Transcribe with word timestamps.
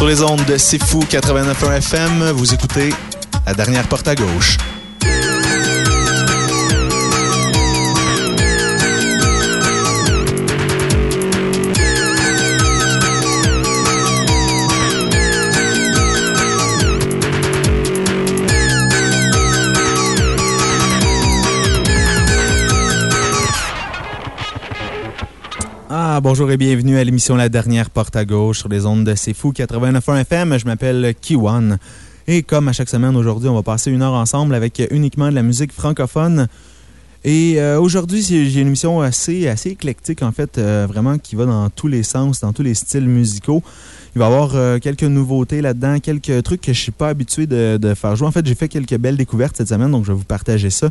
Sur 0.00 0.08
les 0.08 0.22
ondes 0.22 0.42
de 0.46 0.56
C'est 0.56 0.82
Fou 0.82 1.00
89.1 1.00 1.76
FM, 1.76 2.30
vous 2.30 2.54
écoutez 2.54 2.88
La 3.44 3.52
dernière 3.52 3.86
porte 3.86 4.08
à 4.08 4.14
gauche. 4.14 4.56
Bonjour 26.22 26.50
et 26.50 26.58
bienvenue 26.58 26.98
à 26.98 27.04
l'émission 27.04 27.34
La 27.34 27.48
Dernière 27.48 27.88
Porte 27.88 28.14
à 28.14 28.26
Gauche 28.26 28.58
sur 28.58 28.68
les 28.68 28.84
ondes 28.84 29.04
de 29.04 29.14
C'est 29.14 29.32
Fou 29.32 29.52
89.1 29.52 30.20
FM. 30.20 30.58
Je 30.58 30.66
m'appelle 30.66 31.14
Kiwan. 31.18 31.78
Et 32.26 32.42
comme 32.42 32.68
à 32.68 32.74
chaque 32.74 32.90
semaine, 32.90 33.16
aujourd'hui, 33.16 33.48
on 33.48 33.54
va 33.54 33.62
passer 33.62 33.90
une 33.90 34.02
heure 34.02 34.12
ensemble 34.12 34.54
avec 34.54 34.82
uniquement 34.90 35.30
de 35.30 35.34
la 35.34 35.42
musique 35.42 35.72
francophone. 35.72 36.46
Et 37.24 37.54
euh, 37.58 37.80
aujourd'hui, 37.80 38.22
j'ai 38.22 38.60
une 38.60 38.66
émission 38.66 39.00
assez, 39.00 39.48
assez 39.48 39.70
éclectique, 39.70 40.22
en 40.22 40.30
fait, 40.30 40.58
euh, 40.58 40.86
vraiment 40.86 41.16
qui 41.16 41.36
va 41.36 41.46
dans 41.46 41.70
tous 41.70 41.88
les 41.88 42.02
sens, 42.02 42.40
dans 42.40 42.52
tous 42.52 42.62
les 42.62 42.74
styles 42.74 43.08
musicaux. 43.08 43.62
Il 44.16 44.18
va 44.18 44.24
y 44.24 44.28
avoir 44.28 44.56
euh, 44.56 44.78
quelques 44.78 45.04
nouveautés 45.04 45.62
là-dedans, 45.62 46.00
quelques 46.00 46.42
trucs 46.42 46.60
que 46.60 46.72
je 46.72 46.80
suis 46.80 46.90
pas 46.90 47.10
habitué 47.10 47.46
de, 47.46 47.76
de, 47.76 47.94
faire 47.94 48.16
jouer. 48.16 48.26
En 48.26 48.32
fait, 48.32 48.44
j'ai 48.44 48.56
fait 48.56 48.66
quelques 48.66 48.96
belles 48.96 49.16
découvertes 49.16 49.56
cette 49.56 49.68
semaine, 49.68 49.92
donc 49.92 50.04
je 50.04 50.10
vais 50.10 50.18
vous 50.18 50.24
partager 50.24 50.68
ça. 50.68 50.88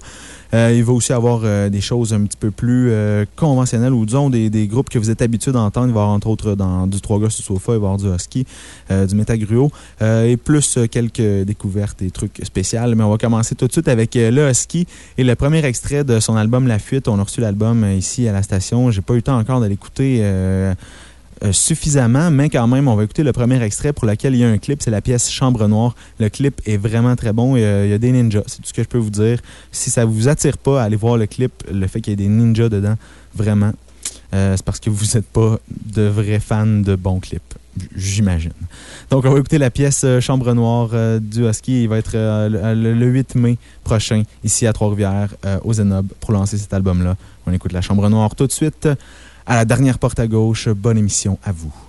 Euh, 0.53 0.73
il 0.73 0.85
va 0.85 0.93
aussi 0.93 1.11
avoir 1.11 1.41
euh, 1.43 1.67
des 1.67 1.81
choses 1.81 2.13
un 2.13 2.21
petit 2.21 2.37
peu 2.37 2.49
plus 2.49 2.91
conventionnelles 3.35 3.93
ou 3.93 4.05
disons 4.05 4.29
des, 4.29 4.49
des, 4.49 4.67
groupes 4.67 4.89
que 4.89 4.98
vous 4.98 5.09
êtes 5.09 5.21
habitués 5.21 5.51
d'entendre. 5.51 5.87
Il 5.87 5.93
va 5.93 5.99
y 5.99 6.03
avoir 6.03 6.15
entre 6.15 6.27
autres 6.27 6.55
dans 6.55 6.87
du 6.87 7.01
3 7.01 7.20
gars 7.20 7.29
sur 7.29 7.43
sofa, 7.43 7.73
il 7.73 7.79
va 7.79 7.87
y 7.87 7.91
avoir 7.91 7.98
du 7.98 8.07
husky, 8.07 8.45
du 8.89 9.15
métagruo 9.15 9.71
et 10.01 10.37
plus 10.37 10.79
quelques 10.89 11.21
découvertes 11.45 12.01
et 12.01 12.11
trucs 12.11 12.39
spéciaux. 12.43 12.95
Mais 12.95 13.04
on 13.04 13.09
va 13.09 13.17
commencer 13.17 13.55
tout 13.55 13.67
de 13.67 13.71
suite 13.71 13.87
avec 13.87 14.15
le 14.15 14.49
husky 14.49 14.87
et 15.17 15.23
le 15.23 15.35
premier 15.35 15.63
extrait 15.65 16.04
de 16.04 16.20
son 16.20 16.35
album 16.35 16.67
La 16.67 16.79
Fuite. 16.79 17.07
On 17.07 17.20
a 17.20 17.23
reçu 17.23 17.41
l'album 17.41 17.85
ici 17.91 18.27
à 18.27 18.31
la 18.31 18.43
station. 18.43 18.91
J'ai 18.91 19.01
pas 19.01 19.13
eu 19.13 19.17
le 19.17 19.21
temps 19.23 19.37
encore 19.37 19.59
de 19.59 19.67
l'écouter 19.67 20.23
euh, 21.41 21.54
suffisamment, 21.54 22.32
mais 22.32 22.49
quand 22.49 22.68
même, 22.68 22.90
on 22.90 22.95
va 22.95 23.05
écouter 23.05 23.23
le 23.23 23.32
premier 23.32 23.62
extrait 23.63 23.93
pour 23.93 24.05
lequel 24.05 24.35
il 24.35 24.40
y 24.40 24.43
a 24.43 24.49
un 24.49 24.57
clip. 24.57 24.82
C'est 24.82 24.91
la 24.91 24.99
pièce 24.99 25.32
Chambre 25.32 25.68
Noire. 25.70 25.95
Le 26.20 26.27
clip 26.27 26.59
est 26.65 26.76
vraiment 26.76 27.15
très 27.15 27.32
bon. 27.32 27.55
Il 27.55 27.62
y 27.62 27.93
a, 27.93 27.98
des 27.98 28.12
ninjas. 28.12 28.43
C'est 28.48 28.57
tout 28.57 28.68
ce 28.68 28.73
que 28.73 28.84
je 28.84 28.90
peux 28.90 28.98
vous 28.98 29.09
dire. 29.09 29.40
Si 29.71 29.90
ça 29.90 30.04
vous 30.04 30.27
attire 30.27 30.57
pas, 30.57 30.84
allez 30.84 30.98
voir 30.98 31.15
le 31.15 31.27
clip. 31.27 31.54
Le 31.71 31.87
fait 31.87 32.01
qu'il 32.01 32.12
y 32.12 32.13
ait 32.13 32.17
des 32.17 32.27
ninjas 32.27 32.67
dedans, 32.67 32.95
vraiment, 33.34 33.71
euh, 34.34 34.57
c'est 34.57 34.65
parce 34.65 34.82
que 34.82 34.90
vous 34.90 35.05
n'êtes 35.15 35.27
pas 35.27 35.60
de 35.85 36.01
vrais 36.01 36.41
fans 36.41 36.65
de 36.65 36.95
bons 36.95 37.21
clips. 37.21 37.54
J'imagine. 37.95 38.51
Donc, 39.10 39.23
on 39.23 39.32
va 39.32 39.40
écouter 39.40 39.60
la 39.60 39.70
pièce 39.70 40.01
euh, 40.04 40.20
Chambre 40.20 40.54
Noire 40.54 40.90
du 41.21 41.48
Husky. 41.48 41.84
Il 41.84 41.87
va 41.87 41.99
être 41.99 42.17
le, 42.17 43.05
8 43.05 43.35
mai 43.35 43.57
prochain, 43.85 44.23
ici 44.43 44.67
à 44.67 44.73
Trois-Rivières, 44.73 45.29
au 45.63 45.71
Zenob, 45.71 46.07
pour 46.20 46.34
lancer 46.34 46.57
cet 46.57 46.73
album-là. 46.73 47.15
On 47.48 47.54
écoute 47.54 47.71
la 47.71 47.82
Chambre 47.82 48.10
Noire 48.10 48.35
tout 48.35 48.45
de 48.45 48.51
suite 48.51 48.90
à 49.49 49.55
la 49.55 49.65
dernière 49.65 49.97
porte 49.97 50.19
à 50.19 50.27
gauche. 50.27 50.69
Bonne 50.69 50.97
émission 50.97 51.39
à 51.43 51.51
vous. 51.51 51.88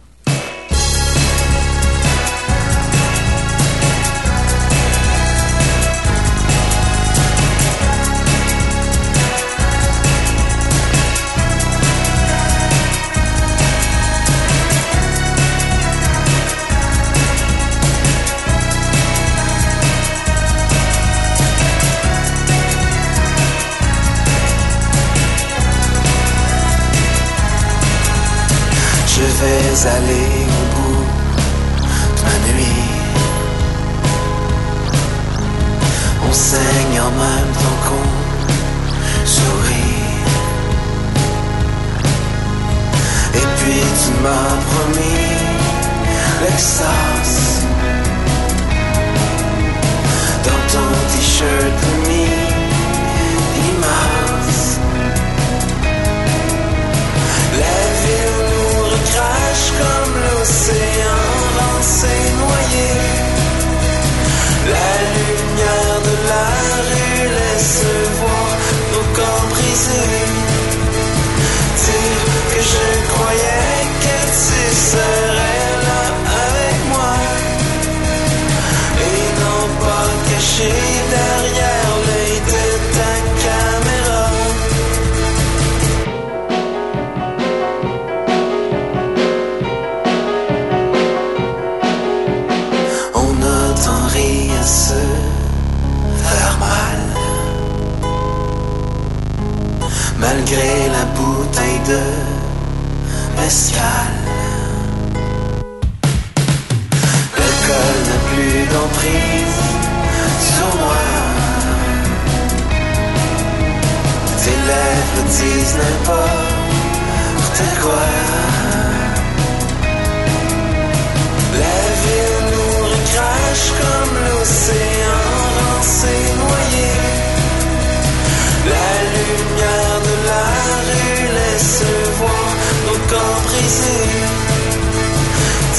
Aller 29.72 30.30
au 30.36 30.39
mas 103.36 103.72
cara. 103.74 104.09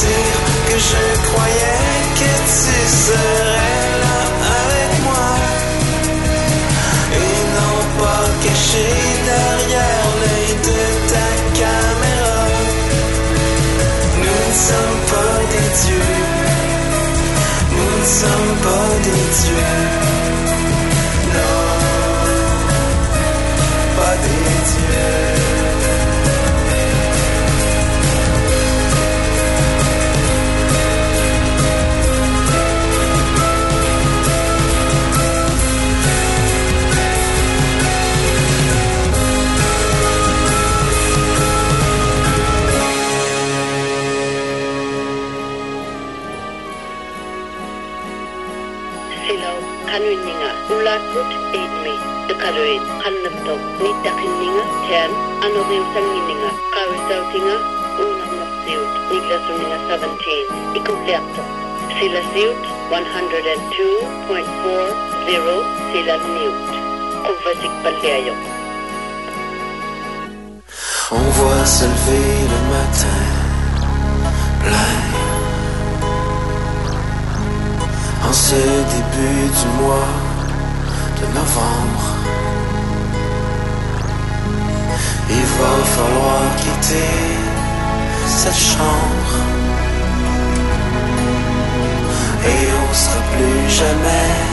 Dire 0.01 0.41
que 0.67 0.77
je 0.89 1.03
croyais 1.27 1.89
que 2.19 2.31
tu 2.55 2.77
serais 3.05 3.85
là 4.03 4.19
avec 4.59 4.91
moi. 5.07 5.29
Et 7.21 7.35
non 7.57 7.77
pas 7.99 8.25
caché 8.43 8.89
derrière 9.31 10.07
l'œil 10.21 10.51
de 10.67 10.81
ta 11.11 11.29
caméra. 11.59 12.41
Nous 14.23 14.39
ne 14.49 14.53
sommes 14.67 15.01
pas 15.13 15.37
des 15.53 15.69
dieux. 15.81 16.19
Nous 17.75 17.93
ne 17.99 18.05
sommes 18.21 18.55
pas 18.67 18.91
des 19.07 19.25
dieux. 19.39 19.73
Non, 21.33 21.63
pas 23.97 24.15
des 24.25 24.49
dieux. 24.71 25.40
Kanuninga 50.91 50.91
ulatut 50.91 51.31
eidmi 51.55 51.95
dekaluit 52.27 52.83
kannapto 53.03 53.53
nitakinninga 53.79 54.63
tean 54.87 55.11
anorin 55.45 55.85
sangininga 55.93 56.49
kawisautinga 56.73 57.55
unang 58.03 58.33
napsiut 58.39 58.91
Niglasumina 59.11 59.77
17, 59.87 60.79
ikumpleato. 60.79 61.41
Sila 61.99 62.21
siut 62.33 62.61
102.40 62.91 65.71
sila. 65.91 66.15
On 71.11 71.25
voit 71.37 71.65
se 71.65 71.85
lever 71.85 72.35
le 72.51 72.59
matin 72.71 73.21
plein. 74.63 74.97
En 78.27 78.33
ce 78.33 78.61
début 78.93 79.43
du 79.57 79.67
mois 79.79 80.11
novembre, 81.27 82.05
il 85.29 85.45
va 85.59 85.75
falloir 85.95 86.55
quitter 86.57 87.41
cette 88.27 88.55
chambre. 88.55 89.33
Et 92.43 92.63
on 92.81 92.93
sera 92.93 93.21
plus 93.33 93.69
jamais 93.69 94.50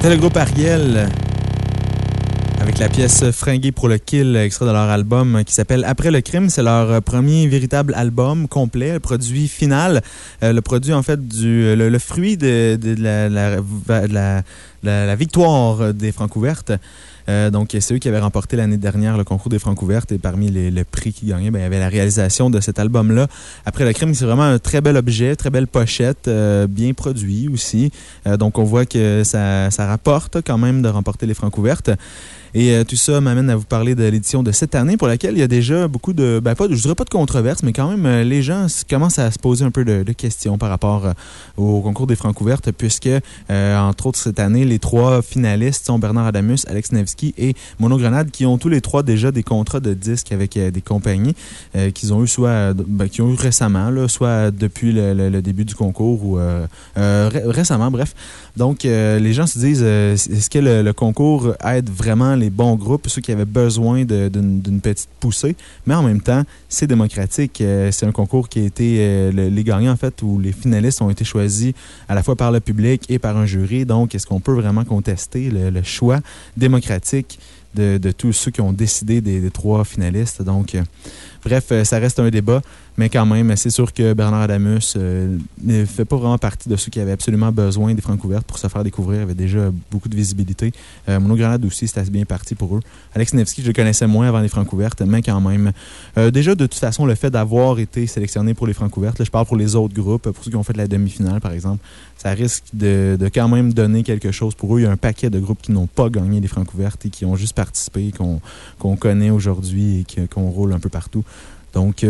C'était 0.00 0.10
le 0.10 0.16
groupe 0.20 0.36
Ariel 0.36 1.08
avec 2.60 2.78
la 2.78 2.88
pièce 2.88 3.30
Fringuée 3.32 3.72
pour 3.72 3.88
le 3.88 3.98
kill, 3.98 4.36
extrait 4.36 4.66
de 4.66 4.70
leur 4.70 4.88
album 4.90 5.42
qui 5.44 5.52
s'appelle 5.54 5.84
Après 5.84 6.10
le 6.12 6.20
crime. 6.20 6.50
C'est 6.50 6.62
leur 6.62 7.02
premier 7.02 7.46
véritable 7.48 7.94
album 7.94 8.46
complet, 8.46 8.92
le 8.92 9.00
produit 9.00 9.48
final. 9.48 10.02
Euh, 10.42 10.52
le 10.52 10.60
produit, 10.60 10.92
en 10.92 11.02
fait, 11.02 11.26
du, 11.26 11.74
le, 11.74 11.98
fruit 11.98 12.36
de, 12.36 12.78
la- 12.98 14.42
la 14.82 15.16
victoire 15.16 15.92
des 15.94 16.12
Francouvertes. 16.12 16.72
Euh, 17.28 17.50
donc, 17.50 17.76
c'est 17.78 17.94
eux 17.94 17.98
qui 17.98 18.08
avaient 18.08 18.18
remporté 18.18 18.56
l'année 18.56 18.76
dernière 18.76 19.16
le 19.16 19.24
concours 19.24 19.50
des 19.50 19.58
Francouvertes 19.58 20.12
et 20.12 20.18
parmi 20.18 20.50
les, 20.50 20.70
le 20.70 20.84
prix 20.84 21.12
qu'ils 21.12 21.28
gagnaient, 21.28 21.50
ben, 21.50 21.60
il 21.60 21.62
y 21.62 21.66
avait 21.66 21.78
la 21.78 21.88
réalisation 21.88 22.50
de 22.50 22.60
cet 22.60 22.78
album-là. 22.78 23.26
Après 23.66 23.84
le 23.84 23.92
crime, 23.92 24.14
c'est 24.14 24.24
vraiment 24.24 24.44
un 24.44 24.58
très 24.58 24.80
bel 24.80 24.96
objet, 24.96 25.36
très 25.36 25.50
belle 25.50 25.66
pochette, 25.66 26.28
euh, 26.28 26.66
bien 26.66 26.92
produit 26.94 27.48
aussi. 27.48 27.90
Euh, 28.26 28.36
donc, 28.36 28.58
on 28.58 28.64
voit 28.64 28.86
que 28.86 29.22
ça, 29.24 29.70
ça 29.70 29.86
rapporte 29.86 30.38
quand 30.42 30.58
même 30.58 30.82
de 30.82 30.88
remporter 30.88 31.26
les 31.26 31.34
Francouvertes. 31.34 31.90
Et 32.54 32.72
euh, 32.72 32.84
tout 32.84 32.96
ça 32.96 33.20
m'amène 33.20 33.50
à 33.50 33.56
vous 33.56 33.64
parler 33.64 33.94
de 33.94 34.04
l'édition 34.04 34.42
de 34.42 34.52
cette 34.52 34.74
année 34.74 34.96
pour 34.96 35.08
laquelle 35.08 35.34
il 35.34 35.40
y 35.40 35.42
a 35.42 35.48
déjà 35.48 35.88
beaucoup 35.88 36.12
de, 36.12 36.40
ben 36.42 36.54
pas, 36.54 36.66
je 36.70 36.80
dirais 36.80 36.94
pas 36.94 37.04
de 37.04 37.10
controverses, 37.10 37.62
mais 37.62 37.72
quand 37.72 37.90
même, 37.90 38.06
euh, 38.06 38.24
les 38.24 38.42
gens 38.42 38.66
commencent 38.88 39.18
à 39.18 39.30
se 39.30 39.38
poser 39.38 39.64
un 39.64 39.70
peu 39.70 39.84
de, 39.84 40.04
questions 40.12 40.58
par 40.58 40.70
rapport 40.70 41.06
euh, 41.06 41.12
au 41.56 41.80
concours 41.80 42.06
des 42.06 42.16
Francouvertes, 42.16 42.72
puisque, 42.72 43.08
euh, 43.50 43.78
entre 43.78 44.06
autres, 44.06 44.18
cette 44.18 44.40
année, 44.40 44.64
les 44.64 44.78
trois 44.78 45.22
finalistes 45.22 45.86
sont 45.86 45.98
Bernard 45.98 46.26
Adamus, 46.26 46.64
Alex 46.66 46.92
Nevsky 46.92 47.34
et 47.36 47.54
Mono 47.78 47.98
Grenade, 47.98 48.30
qui 48.30 48.46
ont 48.46 48.58
tous 48.58 48.68
les 48.68 48.80
trois 48.80 49.02
déjà 49.02 49.30
des 49.30 49.42
contrats 49.42 49.80
de 49.80 49.94
disques 49.94 50.32
avec 50.32 50.58
des 50.58 50.80
compagnies 50.80 51.34
qu'ils 51.94 52.12
ont 52.12 52.22
eu 52.24 52.26
soit, 52.26 52.72
ben, 52.74 53.08
ont 53.20 53.32
eu 53.32 53.36
récemment, 53.36 54.08
soit 54.08 54.50
depuis 54.50 54.92
le, 54.92 55.40
début 55.40 55.64
du 55.64 55.74
concours 55.74 56.24
ou 56.24 56.38
ré- 56.96 57.42
récemment, 57.46 57.90
bref. 57.90 58.14
Donc, 58.58 58.84
euh, 58.84 59.20
les 59.20 59.32
gens 59.32 59.46
se 59.46 59.56
disent, 59.56 59.84
euh, 59.84 60.14
est-ce 60.14 60.50
que 60.50 60.58
le, 60.58 60.82
le 60.82 60.92
concours 60.92 61.54
aide 61.64 61.88
vraiment 61.88 62.34
les 62.34 62.50
bons 62.50 62.74
groupes, 62.74 63.08
ceux 63.08 63.20
qui 63.20 63.30
avaient 63.30 63.44
besoin 63.44 64.04
d'une 64.04 64.80
petite 64.82 65.08
poussée? 65.20 65.54
Mais 65.86 65.94
en 65.94 66.02
même 66.02 66.20
temps, 66.20 66.42
c'est 66.68 66.88
démocratique. 66.88 67.60
Euh, 67.60 67.92
c'est 67.92 68.04
un 68.04 68.10
concours 68.10 68.48
qui 68.48 68.58
a 68.58 68.64
été. 68.64 69.30
les 69.32 69.64
gagnants, 69.64 69.92
en 69.92 69.96
fait, 69.96 70.22
ou 70.22 70.40
les 70.40 70.50
finalistes 70.50 71.00
ont 71.00 71.08
été 71.08 71.24
choisis 71.24 71.72
à 72.08 72.16
la 72.16 72.24
fois 72.24 72.34
par 72.34 72.50
le 72.50 72.58
public 72.58 73.04
et 73.08 73.20
par 73.20 73.36
un 73.36 73.46
jury. 73.46 73.86
Donc, 73.86 74.16
est-ce 74.16 74.26
qu'on 74.26 74.40
peut 74.40 74.54
vraiment 74.54 74.84
contester 74.84 75.50
le, 75.50 75.82
choix 75.84 76.18
démocratique 76.56 77.38
de, 77.76 78.10
tous 78.10 78.32
ceux 78.32 78.50
qui 78.50 78.60
ont 78.60 78.72
décidé 78.72 79.20
des, 79.20 79.40
des 79.40 79.50
trois 79.52 79.84
finalistes? 79.84 80.42
Donc, 80.42 80.76
bref, 81.44 81.72
ça 81.84 81.98
reste 82.00 82.18
un 82.18 82.28
débat. 82.28 82.60
Mais 82.98 83.08
quand 83.08 83.24
même, 83.26 83.54
c'est 83.54 83.70
sûr 83.70 83.92
que 83.92 84.12
Bernard 84.12 84.42
Adamus 84.42 84.94
euh, 84.96 85.38
ne 85.62 85.84
fait 85.84 86.04
pas 86.04 86.16
vraiment 86.16 86.36
partie 86.36 86.68
de 86.68 86.74
ceux 86.74 86.90
qui 86.90 86.98
avaient 86.98 87.12
absolument 87.12 87.52
besoin 87.52 87.94
des 87.94 88.02
francs 88.02 88.18
couvertes 88.18 88.44
pour 88.44 88.58
se 88.58 88.66
faire 88.66 88.82
découvrir. 88.82 89.20
Il 89.20 89.22
avait 89.22 89.34
déjà 89.34 89.70
beaucoup 89.92 90.08
de 90.08 90.16
visibilité. 90.16 90.72
Euh, 91.08 91.20
aussi, 91.64 91.86
c'était 91.86 92.02
bien 92.10 92.24
parti 92.24 92.56
pour 92.56 92.76
eux. 92.76 92.80
Alex 93.14 93.34
Nevsky, 93.34 93.62
je 93.62 93.68
le 93.68 93.72
connaissais 93.72 94.08
moins 94.08 94.26
avant 94.26 94.40
les 94.40 94.48
francs 94.48 94.66
couvertes, 94.66 95.00
mais 95.02 95.22
quand 95.22 95.40
même. 95.40 95.70
Euh, 96.16 96.32
déjà, 96.32 96.56
de 96.56 96.66
toute 96.66 96.80
façon, 96.80 97.06
le 97.06 97.14
fait 97.14 97.30
d'avoir 97.30 97.78
été 97.78 98.08
sélectionné 98.08 98.52
pour 98.52 98.66
les 98.66 98.72
francs 98.72 98.90
couvertes, 98.90 99.22
je 99.22 99.30
parle 99.30 99.46
pour 99.46 99.56
les 99.56 99.76
autres 99.76 99.94
groupes, 99.94 100.28
pour 100.30 100.42
ceux 100.42 100.50
qui 100.50 100.56
ont 100.56 100.64
fait 100.64 100.76
la 100.76 100.88
demi-finale, 100.88 101.40
par 101.40 101.52
exemple, 101.52 101.84
ça 102.16 102.30
risque 102.30 102.64
de, 102.72 103.16
quand 103.32 103.48
même 103.48 103.72
donner 103.72 104.02
quelque 104.02 104.32
chose 104.32 104.56
pour 104.56 104.74
eux. 104.74 104.80
Il 104.80 104.82
y 104.82 104.86
a 104.86 104.90
un 104.90 104.96
paquet 104.96 105.30
de 105.30 105.38
groupes 105.38 105.62
qui 105.62 105.70
n'ont 105.70 105.86
pas 105.86 106.10
gagné 106.10 106.40
les 106.40 106.48
francs 106.48 106.66
couvertes 106.66 107.06
et 107.06 107.10
qui 107.10 107.24
ont 107.24 107.36
juste 107.36 107.54
participé, 107.54 108.12
qu'on 108.12 108.96
connaît 108.96 109.30
aujourd'hui 109.30 110.00
et 110.00 110.26
qu'on 110.26 110.50
roule 110.50 110.72
un 110.72 110.80
peu 110.80 110.88
partout. 110.88 111.22
Donc, 111.74 112.04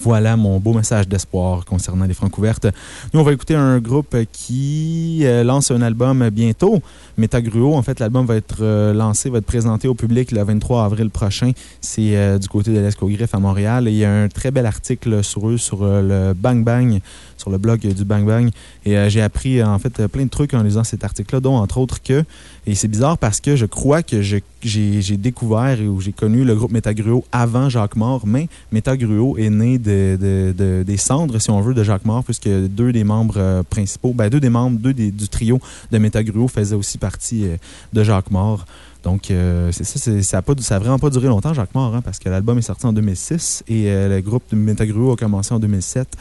voilà 0.00 0.36
mon 0.36 0.58
beau 0.58 0.72
message 0.72 1.08
d'espoir 1.08 1.64
concernant 1.64 2.04
les 2.04 2.14
francs 2.14 2.36
ouvertes. 2.36 2.66
Nous, 3.12 3.20
on 3.20 3.22
va 3.22 3.32
écouter 3.32 3.54
un 3.54 3.78
groupe 3.78 4.16
qui 4.32 5.20
euh, 5.22 5.44
lance 5.44 5.70
un 5.70 5.82
album 5.82 6.28
bientôt. 6.30 6.82
Métagruo, 7.16 7.74
en 7.74 7.82
fait, 7.82 8.00
l'album 8.00 8.26
va 8.26 8.36
être 8.36 8.58
euh, 8.60 8.92
lancé, 8.92 9.30
va 9.30 9.38
être 9.38 9.46
présenté 9.46 9.88
au 9.88 9.94
public 9.94 10.32
le 10.32 10.42
23 10.42 10.84
avril 10.84 11.10
prochain. 11.10 11.52
C'est 11.80 12.16
euh, 12.16 12.38
du 12.38 12.48
côté 12.48 12.72
de 12.72 12.80
l'Escogriffe 12.80 13.34
à 13.34 13.38
Montréal. 13.38 13.84
il 13.88 13.94
y 13.94 14.04
a 14.04 14.12
un 14.12 14.28
très 14.28 14.50
bel 14.50 14.66
article 14.66 15.22
sur 15.22 15.48
eux, 15.48 15.58
sur 15.58 15.84
le 15.84 16.32
Bang 16.34 16.64
Bang, 16.64 17.00
sur 17.36 17.50
le 17.50 17.58
blog 17.58 17.80
du 17.80 18.04
Bang 18.04 18.26
Bang. 18.26 18.50
Et 18.84 19.08
j'ai 19.08 19.22
appris, 19.22 19.62
en 19.62 19.78
fait, 19.78 20.06
plein 20.08 20.24
de 20.24 20.30
trucs 20.30 20.54
en 20.54 20.62
lisant 20.62 20.84
cet 20.84 21.04
article-là, 21.04 21.40
dont, 21.40 21.56
entre 21.56 21.78
autres, 21.78 22.02
que 22.02 22.24
et 22.66 22.74
c'est 22.74 22.88
bizarre 22.88 23.18
parce 23.18 23.40
que 23.40 23.56
je 23.56 23.66
crois 23.66 24.02
que 24.02 24.22
j'ai 24.22 25.16
découvert 25.16 25.78
ou 25.80 26.00
j'ai 26.00 26.12
connu 26.12 26.44
le 26.44 26.54
groupe 26.54 26.72
Métagruo 26.72 27.24
avant 27.30 27.68
Jacques 27.68 27.96
Mort, 27.96 28.22
mais 28.26 28.48
Métagruo 28.72 29.36
est 29.36 29.50
né 29.50 29.76
de, 29.84 30.82
des 30.82 30.96
cendres, 30.96 31.40
si 31.40 31.50
on 31.50 31.60
veut, 31.60 31.74
de 31.74 31.82
Jacques 31.82 32.04
Mort, 32.04 32.24
puisque 32.24 32.48
deux 32.48 32.92
des 32.92 33.04
membres 33.04 33.38
euh, 33.38 33.62
principaux, 33.62 34.12
ben, 34.12 34.28
deux 34.28 34.40
des 34.40 34.48
membres, 34.48 34.78
deux 34.78 34.92
du 34.92 35.28
trio 35.28 35.60
de 35.90 35.98
Métagruo 35.98 36.48
faisaient 36.48 36.74
aussi 36.74 36.98
partie 36.98 37.46
euh, 37.46 37.56
de 37.92 38.02
Jacques 38.02 38.30
Mort. 38.30 38.64
Donc, 39.02 39.30
euh, 39.30 39.70
c'est 39.72 39.84
ça, 39.84 40.22
ça 40.22 40.40
n'a 40.40 40.78
vraiment 40.78 40.98
pas 40.98 41.10
duré 41.10 41.28
longtemps, 41.28 41.52
Jacques 41.52 41.74
Mort, 41.74 41.94
hein, 41.94 42.00
parce 42.02 42.18
que 42.18 42.28
l'album 42.28 42.58
est 42.58 42.62
sorti 42.62 42.86
en 42.86 42.92
2006 42.92 43.64
et 43.68 43.84
le 43.84 44.20
groupe 44.20 44.44
de 44.50 44.56
Métagruo 44.56 45.12
a 45.12 45.16
commencé 45.16 45.52
en 45.52 45.58
2007. 45.58 46.16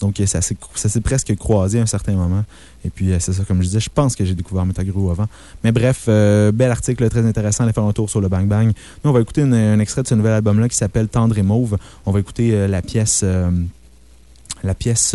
Donc, 0.00 0.22
ça 0.26 0.40
s'est 0.40 1.00
presque 1.00 1.34
croisé 1.36 1.78
à 1.78 1.82
un 1.82 1.86
certain 1.86 2.12
moment. 2.12 2.44
Et 2.84 2.90
puis, 2.90 3.12
euh, 3.12 3.16
c'est 3.18 3.32
ça, 3.32 3.44
comme 3.44 3.62
je 3.62 3.66
disais, 3.66 3.80
je 3.80 3.90
pense 3.92 4.14
que 4.14 4.24
j'ai 4.24 4.34
découvert 4.34 4.66
Metaguru 4.66 5.10
avant. 5.10 5.26
Mais 5.64 5.72
bref, 5.72 6.04
euh, 6.08 6.52
bel 6.52 6.70
article 6.70 7.08
très 7.08 7.26
intéressant. 7.26 7.64
Allez 7.64 7.72
faire 7.72 7.84
un 7.84 7.92
tour 7.92 8.08
sur 8.10 8.20
le 8.20 8.28
Bang 8.28 8.46
Bang. 8.46 8.72
Nous, 9.04 9.10
on 9.10 9.12
va 9.12 9.20
écouter 9.20 9.42
un 9.42 9.78
extrait 9.80 10.02
de 10.02 10.08
ce 10.08 10.14
nouvel 10.14 10.34
album-là 10.34 10.68
qui 10.68 10.76
s'appelle 10.76 11.08
Tendre 11.08 11.36
et 11.38 11.42
Mauve. 11.42 11.78
On 12.04 12.12
va 12.12 12.20
écouter 12.20 12.54
euh, 12.54 12.68
la 12.68 12.82
pièce, 12.82 13.24
la 14.62 14.74
pièce. 14.74 15.14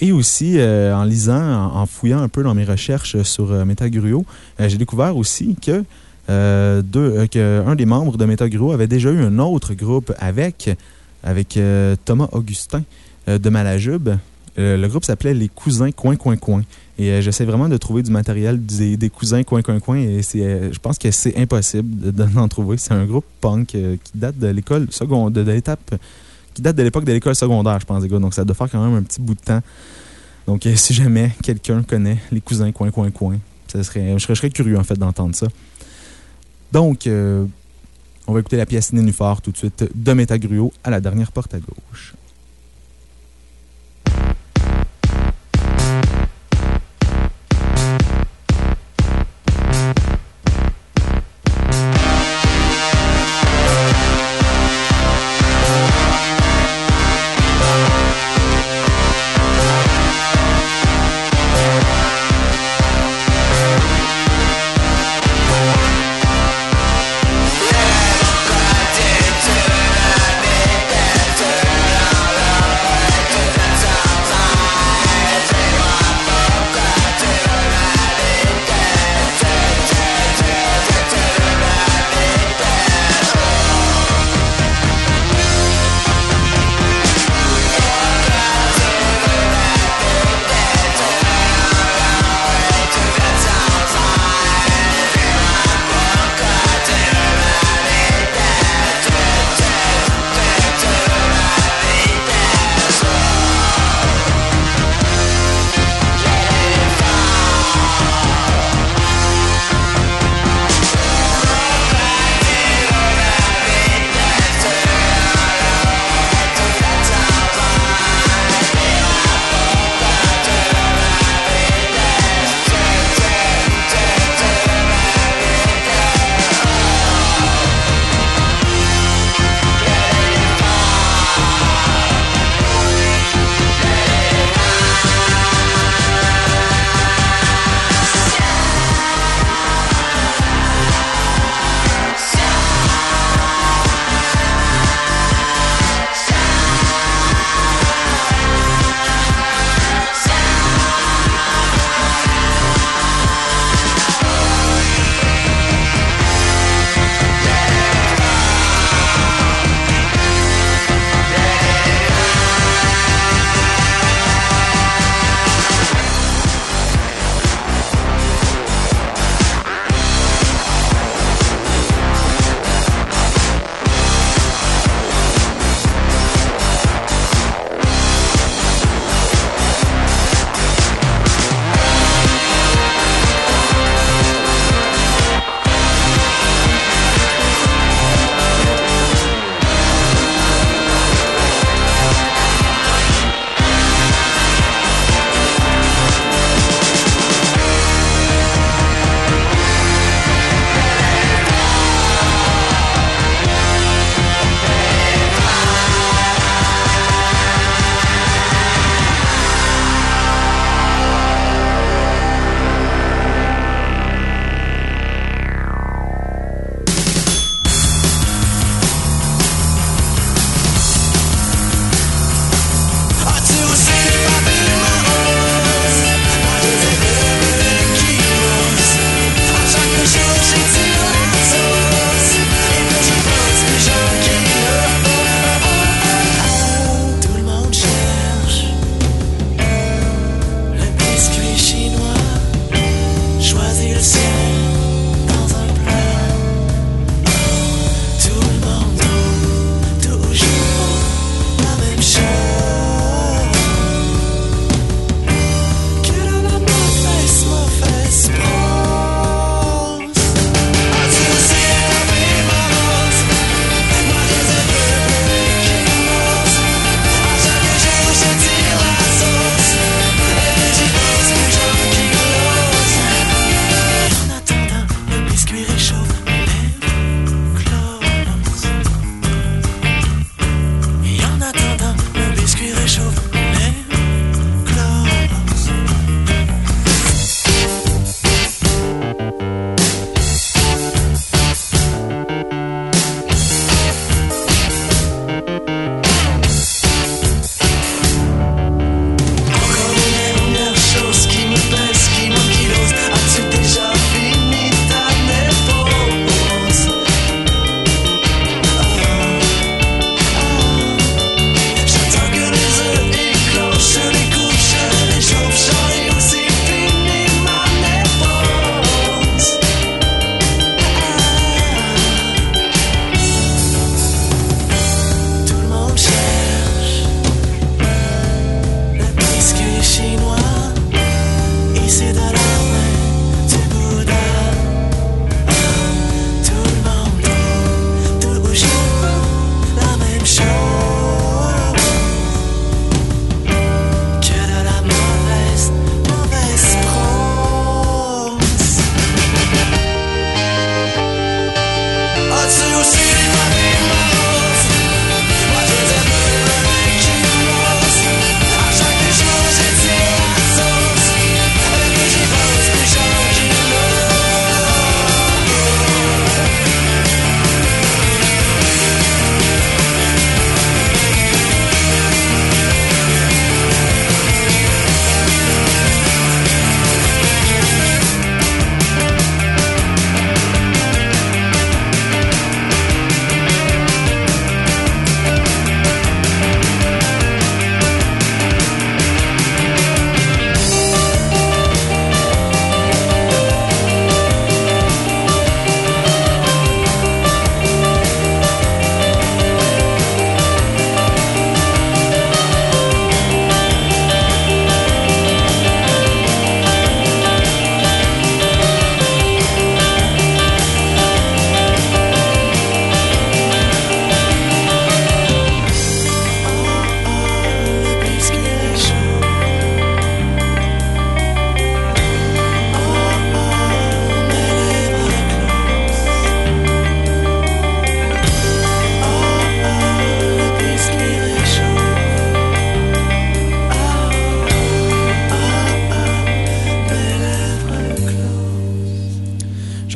Et 0.00 0.12
aussi, 0.12 0.60
en 0.60 1.04
lisant, 1.04 1.72
en, 1.74 1.86
fouillant 1.86 2.22
un 2.22 2.28
peu 2.28 2.42
dans 2.42 2.54
mes 2.54 2.64
recherches 2.64 3.20
sur 3.22 3.50
Metagruo, 3.64 4.24
j'ai 4.60 4.78
découvert 4.78 5.16
aussi 5.16 5.56
que 5.56 5.84
un 6.28 7.74
des 7.74 7.86
membres 7.86 8.16
de 8.16 8.24
Metagruo 8.24 8.72
avait 8.72 8.86
déjà 8.86 9.10
eu 9.10 9.22
un 9.22 9.38
autre 9.38 9.74
groupe 9.74 10.12
avec 10.18 10.76
avec 11.22 11.56
euh, 11.56 11.96
Thomas 12.04 12.28
Augustin 12.32 12.82
euh, 13.28 13.38
de 13.38 13.50
Malajube. 13.50 14.10
Euh, 14.58 14.76
le 14.76 14.88
groupe 14.88 15.04
s'appelait 15.04 15.34
Les 15.34 15.48
Cousins 15.48 15.90
Coin 15.92 16.16
Coin 16.16 16.36
Coin. 16.36 16.62
Et 16.98 17.22
j'essaie 17.22 17.44
vraiment 17.44 17.68
de 17.68 17.76
trouver 17.76 18.02
du 18.02 18.10
matériel 18.10 18.60
des, 18.60 19.08
cousins 19.08 19.44
coin 19.44 19.62
coin 19.62 19.78
coin 19.78 19.98
et 19.98 20.20
je 20.20 20.78
pense 20.80 20.98
que 20.98 21.12
c'est 21.12 21.36
impossible 21.36 22.10
d'en 22.12 22.48
trouver. 22.48 22.76
C'est 22.76 22.92
un 22.92 23.04
groupe 23.04 23.24
punk 23.40 23.68
qui 23.68 24.12
date 24.16 24.36
de 24.36 24.48
l'école 24.48 24.88
secondaire, 24.90 25.44
de, 25.44 25.48
l'étape, 25.52 25.94
qui 26.54 26.60
date 26.60 26.74
de 26.74 26.82
l'époque 26.82 27.04
de 27.04 27.12
l'école 27.12 27.36
secondaire, 27.36 27.78
je 27.78 27.86
pense, 27.86 28.02
les 28.02 28.08
gars. 28.08 28.18
Donc 28.18 28.34
ça 28.34 28.44
doit 28.44 28.56
faire 28.56 28.68
quand 28.68 28.84
même 28.84 28.96
un 28.96 29.04
petit 29.04 29.20
bout 29.20 29.34
de 29.34 29.40
temps. 29.40 29.60
Donc 30.48 30.66
si 30.74 30.92
jamais 30.92 31.30
quelqu'un 31.40 31.84
connaît 31.84 32.18
les 32.32 32.40
cousins 32.40 32.72
coin 32.72 32.90
coin 32.90 33.12
coin, 33.12 33.38
ça 33.68 33.84
serait, 33.84 34.18
je, 34.18 34.34
serais, 34.34 34.50
curieux 34.50 34.76
en 34.76 34.82
fait 34.82 34.98
d'entendre 34.98 35.36
ça. 35.36 35.46
Donc, 36.72 37.08
on 38.28 38.34
va 38.34 38.40
écouter 38.40 38.58
la 38.58 38.66
pièce 38.66 38.92
Nénuphar 38.92 39.40
tout 39.40 39.50
de 39.50 39.56
suite 39.56 39.84
de 39.94 40.12
Métagruo 40.12 40.72
à 40.84 40.90
la 40.90 41.00
dernière 41.00 41.32
porte 41.32 41.54
à 41.54 41.58
gauche. 41.58 42.14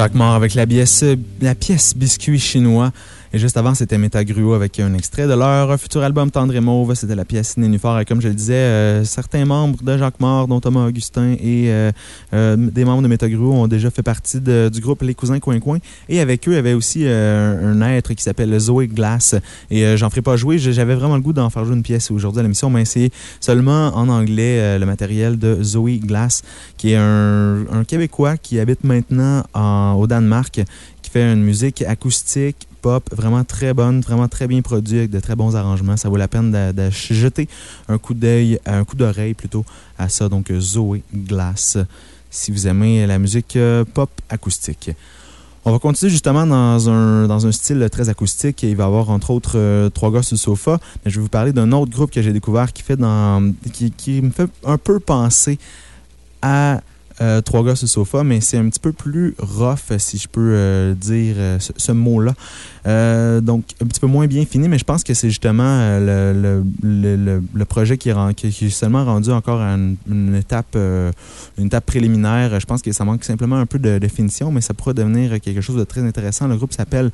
Avec 0.02 0.54
la 0.54 0.66
pièce 0.66 1.96
Biscuit 1.96 2.40
chinois. 2.40 2.92
Et 3.34 3.38
juste 3.38 3.56
avant, 3.56 3.74
c'était 3.74 3.96
Métagruo 3.96 4.52
avec 4.52 4.78
un 4.78 4.92
extrait 4.92 5.26
de 5.26 5.32
leur 5.32 5.80
futur 5.80 6.02
album 6.02 6.30
Tendre 6.30 6.54
et 6.54 6.60
Mauve. 6.60 6.94
C'était 6.94 7.14
la 7.14 7.24
pièce 7.24 7.56
Nénuphar. 7.56 7.98
Et 7.98 8.04
comme 8.04 8.20
je 8.20 8.28
le 8.28 8.34
disais, 8.34 8.52
euh, 8.52 9.04
certains 9.04 9.46
membres 9.46 9.82
de 9.82 9.96
Jacques 9.96 10.20
Mort, 10.20 10.48
dont 10.48 10.60
Thomas 10.60 10.86
Augustin 10.86 11.32
et 11.40 11.70
euh, 11.70 11.92
euh, 12.34 12.56
des 12.56 12.84
membres 12.84 13.00
de 13.00 13.08
Métagruo, 13.08 13.54
ont 13.54 13.68
déjà 13.68 13.90
fait 13.90 14.02
partie 14.02 14.38
du 14.38 14.80
groupe 14.82 15.00
Les 15.00 15.14
Cousins 15.14 15.40
Coin 15.40 15.60
Coin. 15.60 15.78
Et 16.10 16.20
avec 16.20 16.46
eux, 16.46 16.52
il 16.52 16.56
y 16.56 16.58
avait 16.58 16.74
aussi 16.74 17.06
un 17.06 17.80
être 17.80 18.12
qui 18.12 18.22
s'appelle 18.22 18.58
Zoé 18.58 18.86
Glass. 18.86 19.34
Et 19.70 19.96
j'en 19.96 20.10
ferai 20.10 20.20
pas 20.20 20.36
jouer. 20.36 20.58
J'avais 20.58 20.94
vraiment 20.94 21.16
le 21.16 21.22
goût 21.22 21.32
d'en 21.32 21.48
faire 21.48 21.64
jouer 21.64 21.74
une 21.74 21.82
pièce 21.82 22.10
aujourd'hui 22.10 22.40
à 22.40 22.42
l'émission. 22.42 22.68
Mais 22.68 22.84
c'est 22.84 23.10
seulement 23.40 23.96
en 23.96 24.10
anglais 24.10 24.78
le 24.78 24.84
matériel 24.84 25.38
de 25.38 25.62
Zoé 25.62 26.00
Glass, 26.00 26.42
qui 26.76 26.92
est 26.92 26.96
un, 26.96 27.64
Québécois 27.88 28.36
qui 28.36 28.60
habite 28.60 28.84
maintenant 28.84 29.42
au 29.96 30.06
Danemark, 30.06 30.60
qui 31.00 31.10
fait 31.10 31.32
une 31.32 31.42
musique 31.42 31.80
acoustique 31.80 32.68
pop, 32.82 33.08
vraiment 33.14 33.44
très 33.44 33.72
bonne, 33.72 34.00
vraiment 34.00 34.28
très 34.28 34.46
bien 34.46 34.60
produite, 34.60 34.98
avec 34.98 35.10
de 35.10 35.20
très 35.20 35.36
bons 35.36 35.56
arrangements. 35.56 35.96
Ça 35.96 36.08
vaut 36.08 36.16
la 36.16 36.28
peine 36.28 36.50
de, 36.50 36.90
jeter 36.90 37.48
un 37.88 37.96
coup 37.96 38.12
d'œil, 38.12 38.58
un 38.66 38.84
coup 38.84 38.96
d'oreille 38.96 39.34
plutôt 39.34 39.64
à 39.98 40.08
ça. 40.08 40.28
Donc, 40.28 40.52
Zoé 40.52 41.02
Glass, 41.14 41.78
si 42.30 42.50
vous 42.50 42.66
aimez 42.66 43.06
la 43.06 43.18
musique 43.18 43.56
euh, 43.56 43.84
pop 43.84 44.10
acoustique. 44.28 44.90
On 45.64 45.70
va 45.70 45.78
continuer 45.78 46.10
justement 46.10 46.44
dans 46.44 46.90
un, 46.90 47.28
dans 47.28 47.46
un 47.46 47.52
style 47.52 47.88
très 47.90 48.08
acoustique. 48.08 48.64
Il 48.64 48.74
va 48.74 48.84
y 48.84 48.86
avoir 48.86 49.10
entre 49.10 49.30
autres 49.30 49.56
euh, 49.56 49.88
Trois 49.90 50.10
gars 50.10 50.22
sur 50.22 50.34
le 50.34 50.38
sofa. 50.38 50.80
Mais 51.04 51.10
je 51.12 51.16
vais 51.16 51.22
vous 51.22 51.28
parler 51.28 51.52
d'un 51.52 51.70
autre 51.70 51.92
groupe 51.92 52.10
que 52.10 52.20
j'ai 52.20 52.32
découvert 52.32 52.72
qui, 52.72 52.82
fait 52.82 52.98
qui 53.96 54.22
me 54.22 54.30
fait 54.30 54.50
un 54.66 54.76
peu 54.76 54.98
penser 54.98 55.58
à 56.42 56.80
euh, 57.22 57.40
trois 57.40 57.62
gars 57.62 57.76
sur 57.76 57.85
le 57.85 57.88
sofa, 57.88 58.24
mais 58.24 58.40
c'est 58.40 58.58
un 58.58 58.68
petit 58.68 58.80
peu 58.80 58.92
plus 58.92 59.35
rough, 59.38 59.96
si 59.98 60.18
je 60.18 60.26
peux 60.26 60.52
euh, 60.54 60.94
dire 60.94 61.37
euh, 61.38 61.58
ce, 61.58 61.92
mot-là. 61.92 62.35
Donc, 62.84 63.64
un 63.80 63.86
petit 63.86 64.00
peu 64.00 64.06
moins 64.06 64.26
bien 64.26 64.44
fini, 64.44 64.68
mais 64.68 64.78
je 64.78 64.84
pense 64.84 65.04
que 65.04 65.14
c'est 65.14 65.28
justement 65.28 65.98
le, 66.00 66.62
le, 66.82 67.42
le, 67.54 67.64
projet 67.64 67.96
qui 67.96 68.10
est, 68.10 68.34
qui 68.34 68.66
est, 68.66 68.70
seulement 68.70 69.04
rendu 69.04 69.30
encore 69.30 69.60
à 69.60 69.74
une, 69.74 70.34
étape, 70.34 70.76
une 70.76 71.66
étape 71.66 71.86
préliminaire. 71.86 72.58
Je 72.58 72.66
pense 72.66 72.82
que 72.82 72.92
ça 72.92 73.04
manque 73.04 73.24
simplement 73.24 73.56
un 73.56 73.66
peu 73.66 73.78
de 73.78 73.98
définition, 73.98 74.50
mais 74.50 74.60
ça 74.60 74.74
pourrait 74.74 74.94
devenir 74.94 75.40
quelque 75.40 75.60
chose 75.60 75.76
de 75.76 75.84
très 75.84 76.02
intéressant. 76.02 76.48
Le 76.48 76.56
groupe 76.56 76.72
s'appelle 76.72 77.10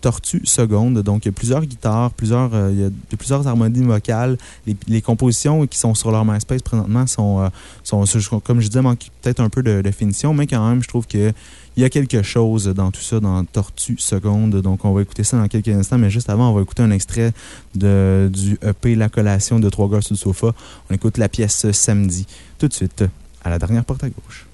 Tortue 0.00 0.42
Seconde. 0.44 1.00
Donc, 1.02 1.24
il 1.24 1.28
y 1.28 1.30
a 1.30 1.32
plusieurs 1.32 1.64
guitares, 1.64 2.10
plusieurs, 2.12 2.50
plusieurs 3.18 3.46
harmonies 3.46 3.84
vocales. 3.84 4.38
Les, 4.88 5.02
compositions 5.02 5.66
qui 5.66 5.78
sont 5.78 5.94
sur 5.94 6.10
leur 6.10 6.24
MySpace 6.24 6.62
présentement 6.62 7.06
sont, 7.06 7.50
sont, 7.82 8.04
comme 8.40 8.60
je 8.60 8.68
disais, 8.68 8.82
manquent 8.82 9.10
peut-être 9.22 9.40
un 9.40 9.48
peu 9.48 9.62
de 9.62 9.82
définition, 9.82 10.34
mais 10.34 10.46
quand 10.46 10.66
même, 10.68 10.82
je 10.82 10.88
trouve 10.88 11.06
qu'il 11.74 11.82
y 11.82 11.86
a 11.86 11.90
quelque 11.90 12.22
chose 12.22 12.66
dans 12.66 12.90
tout 12.90 13.00
ça, 13.00 13.20
dans 13.20 13.44
Tortue 13.44 13.98
Seconde. 13.98 14.60
Donc, 14.62 14.84
on 14.84 14.92
va 14.92 15.02
écouter 15.02 15.24
ça 15.24 15.36
dans 15.36 15.48
quelques 15.48 15.68
instants, 15.68 15.98
mais 15.98 16.10
juste 16.10 16.30
avant, 16.30 16.50
on 16.50 16.54
va 16.54 16.62
écouter 16.62 16.82
un 16.82 16.90
extrait 16.90 17.32
de, 17.74 18.30
du 18.32 18.58
EP 18.62 18.94
La 18.94 19.08
collation 19.08 19.58
de 19.58 19.68
Trois 19.68 19.88
gars 19.88 20.00
sur 20.00 20.14
le 20.14 20.18
sofa. 20.18 20.54
On 20.90 20.94
écoute 20.94 21.18
la 21.18 21.28
pièce 21.28 21.70
samedi, 21.72 22.26
tout 22.58 22.68
de 22.68 22.74
suite, 22.74 23.04
à 23.42 23.50
la 23.50 23.58
dernière 23.58 23.84
porte 23.84 24.04
à 24.04 24.08
gauche. 24.08 24.46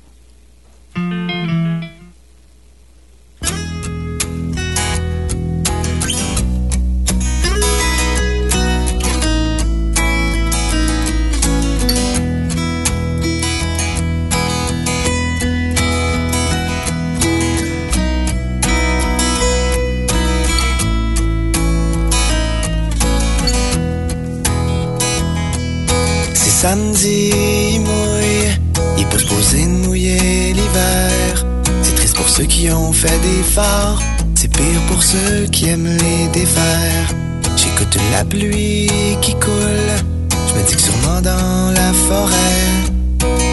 Fait 33.00 33.18
des 33.20 33.42
c'est 34.34 34.48
pire 34.48 34.80
pour 34.88 35.02
ceux 35.02 35.46
qui 35.50 35.68
aiment 35.68 35.86
les 35.86 36.28
défaire. 36.28 37.06
J'écoute 37.56 37.96
la 38.12 38.26
pluie 38.26 38.90
qui 39.22 39.32
coule, 39.34 39.92
je 40.48 40.54
me 40.54 40.66
dis 40.66 40.74
que 40.76 40.82
sûrement 40.82 41.22
dans 41.22 41.72
la 41.74 41.92
forêt, 41.94 42.66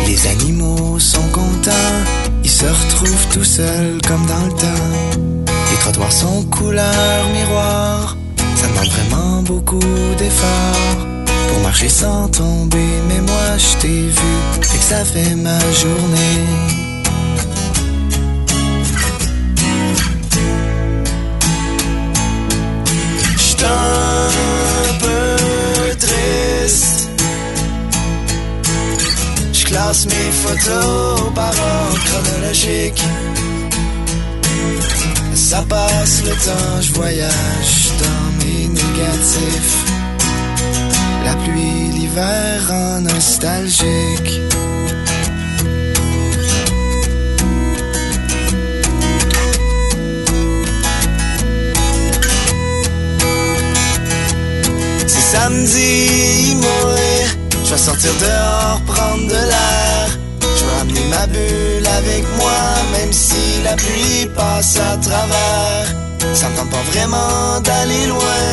les 0.05 0.27
animaux 0.27 0.99
sont 0.99 1.29
contents, 1.31 1.97
ils 2.43 2.49
se 2.49 2.65
retrouvent 2.65 3.27
tout 3.31 3.45
seuls 3.45 3.99
comme 4.05 4.25
dans 4.25 4.45
le 4.47 4.51
temps. 4.51 5.45
Les 5.71 5.77
trottoirs 5.79 6.11
sont 6.11 6.43
couleur 6.43 7.29
miroir, 7.33 8.17
ça 8.55 8.67
demande 8.67 8.91
vraiment 8.91 9.43
beaucoup 9.43 9.79
d'efforts 10.17 11.07
pour 11.47 11.59
marcher 11.61 11.87
sans 11.87 12.27
tomber. 12.27 12.89
Mais 13.07 13.21
moi, 13.21 13.57
je 13.57 13.77
t'ai 13.77 13.87
vu, 13.87 14.33
et 14.57 14.77
que 14.77 14.83
ça 14.83 15.05
fait 15.05 15.35
ma 15.35 15.59
journée. 15.71 16.86
J'classe 29.77 30.07
mes 30.07 30.31
photos 30.31 31.31
par 31.35 31.51
ordre 31.51 31.99
chronologique. 32.05 33.03
Ça 35.35 35.63
passe 35.69 36.23
le 36.23 36.31
temps, 36.31 36.81
je 36.81 36.93
voyage 36.93 37.91
dans 37.99 38.45
mes 38.45 38.67
négatifs 38.69 39.85
la 41.25 41.35
pluie, 41.35 41.91
l'hiver 41.93 42.67
rend 42.67 43.01
nostalgique. 43.01 44.41
C'est 55.05 55.37
samedi, 55.37 56.55
moi, 56.55 57.06
je 57.67 57.73
vais 57.73 57.77
sortir 57.77 58.11
dehors, 58.19 58.81
prendre 58.85 59.27
de 59.27 59.33
l'air. 59.33 60.07
Je 60.41 60.63
vais 60.63 60.81
amener 60.81 61.05
ma 61.09 61.27
bulle 61.27 61.87
avec 61.97 62.23
moi, 62.37 62.59
même 62.93 63.11
si 63.11 63.61
la 63.63 63.75
pluie 63.75 64.27
passe 64.35 64.77
à 64.77 64.95
travers. 64.97 65.85
Ça 66.33 66.49
me 66.49 66.55
tente 66.55 66.69
pas 66.69 66.83
vraiment 66.91 67.59
d'aller 67.61 68.07
loin. 68.07 68.47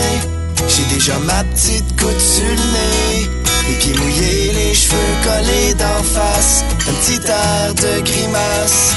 J'ai 0.69 0.95
déjà 0.95 1.17
ma 1.21 1.45
petite 1.45 1.97
goutte 1.97 2.21
sur 2.21 2.43
le 2.43 2.73
nez. 2.75 3.31
Les 3.69 3.75
pieds 3.77 3.95
mouillés, 3.95 4.53
les 4.53 4.75
cheveux 4.75 5.15
collés 5.23 5.75
d'en 5.75 6.03
face. 6.03 6.65
Un 6.89 6.93
petit 6.95 7.21
air 7.29 7.75
de 7.75 8.01
grimace. 8.01 8.95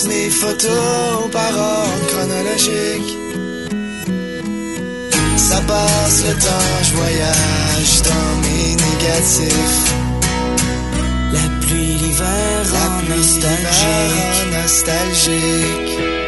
Classe 0.00 0.06
mes 0.06 0.30
photos 0.30 1.30
par 1.32 1.50
ordre 1.56 2.06
chronologique. 2.08 3.16
Ça 5.36 5.60
passe 5.66 6.24
le 6.26 6.34
temps, 6.34 6.82
je 6.82 6.94
voyage 6.94 8.02
dans 8.02 8.36
mes 8.42 8.76
négatifs. 8.76 9.94
La 11.32 11.66
pluie, 11.66 11.94
l'hiver, 11.94 12.64
la 12.72 13.14
nostalgique. 13.14 14.52
nostalgique. 14.52 16.19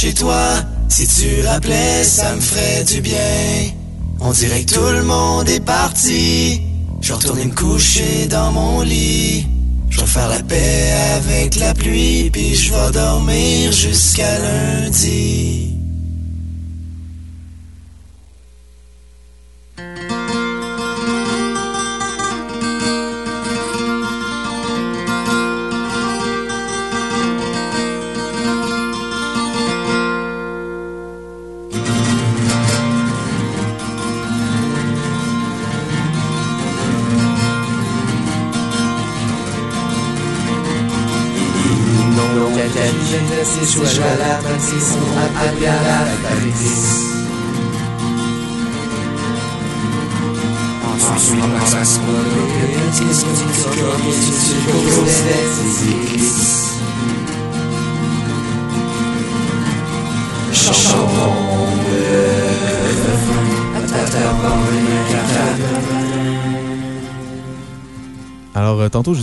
Chez 0.00 0.14
toi. 0.14 0.44
Si 0.88 1.08
tu 1.08 1.44
rappelais, 1.44 2.04
ça 2.04 2.32
me 2.36 2.40
ferait 2.40 2.84
du 2.84 3.00
bien. 3.00 3.72
On 4.20 4.30
dirait 4.30 4.62
que 4.62 4.74
tout 4.74 4.92
le 4.92 5.02
monde 5.02 5.48
est 5.48 5.64
parti. 5.64 6.62
Je 7.00 7.08
vais 7.08 7.14
retourner 7.14 7.46
me 7.46 7.54
coucher 7.54 8.28
dans 8.28 8.52
mon 8.52 8.82
lit. 8.82 9.44
Je 9.90 10.00
vais 10.00 10.06
faire 10.06 10.28
la 10.28 10.40
paix 10.44 10.92
avec 11.16 11.56
la 11.56 11.74
pluie, 11.74 12.30
puis 12.30 12.54
je 12.54 12.72
vais 12.72 12.92
dormir 12.92 13.72
jusqu'à 13.72 14.38
lundi. 14.38 15.67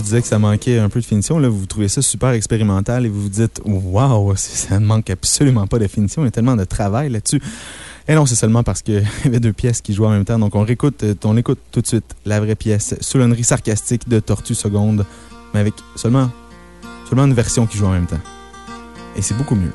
Disais 0.06 0.22
que 0.22 0.28
ça 0.28 0.38
manquait 0.38 0.78
un 0.78 0.88
peu 0.88 1.00
de 1.00 1.04
finition. 1.04 1.38
Là, 1.38 1.48
vous 1.48 1.66
trouvez 1.66 1.88
ça 1.88 2.02
super 2.02 2.30
expérimental 2.30 3.04
et 3.06 3.08
vous 3.08 3.22
vous 3.22 3.28
dites, 3.28 3.60
waouh, 3.64 4.34
ça 4.36 4.78
ne 4.78 4.86
manque 4.86 5.10
absolument 5.10 5.66
pas 5.66 5.78
de 5.78 5.86
finition. 5.86 6.22
Il 6.22 6.26
y 6.26 6.28
a 6.28 6.30
tellement 6.30 6.56
de 6.56 6.64
travail 6.64 7.10
là-dessus. 7.10 7.40
Et 8.08 8.14
non, 8.14 8.24
c'est 8.24 8.36
seulement 8.36 8.62
parce 8.62 8.82
qu'il 8.82 8.94
y 9.24 9.26
avait 9.26 9.40
deux 9.40 9.52
pièces 9.52 9.80
qui 9.80 9.92
jouaient 9.92 10.08
en 10.08 10.12
même 10.12 10.24
temps. 10.24 10.38
Donc, 10.38 10.54
on 10.54 10.62
réécoute, 10.62 11.02
euh, 11.02 11.14
on 11.24 11.36
écoute 11.36 11.58
tout 11.72 11.80
de 11.80 11.86
suite 11.86 12.14
la 12.24 12.40
vraie 12.40 12.54
pièce, 12.54 12.94
Soulonnerie 13.00 13.44
sarcastique 13.44 14.08
de 14.08 14.20
Tortue 14.20 14.54
Seconde, 14.54 15.04
mais 15.52 15.60
avec 15.60 15.74
seulement, 15.96 16.30
seulement 17.08 17.24
une 17.24 17.34
version 17.34 17.66
qui 17.66 17.76
joue 17.76 17.86
en 17.86 17.92
même 17.92 18.06
temps. 18.06 18.20
Et 19.16 19.22
c'est 19.22 19.36
beaucoup 19.36 19.56
mieux. 19.56 19.72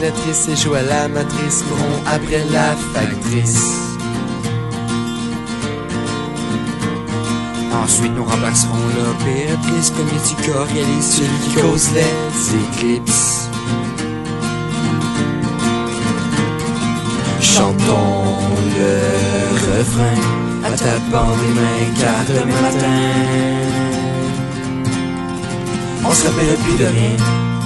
Calculatrice 0.00 0.48
et 0.48 0.56
joue 0.56 0.74
à 0.74 0.82
la 0.82 1.08
matrice, 1.08 1.62
courons 1.68 2.00
après 2.06 2.44
la 2.50 2.74
factrice. 2.94 3.90
Ensuite, 7.72 8.12
nous 8.14 8.24
remplacerons 8.24 8.76
l'opératrice 8.96 9.90
comme 9.90 10.08
éducorialise, 10.08 11.10
celui 11.16 11.38
qui 11.44 11.60
cause 11.60 11.88
les 11.94 12.88
éclipses. 12.88 13.48
Chantons 17.40 18.24
le 18.78 19.78
refrain 19.78 20.64
à 20.64 20.70
tapant 20.70 21.36
des 21.36 21.54
mains 21.54 21.88
car 22.00 22.24
demain 22.28 22.60
matin, 22.62 23.00
on 26.04 26.12
se 26.12 26.26
rappelle 26.26 26.56
plus 26.56 26.78
de 26.78 26.86
rien. 26.86 27.59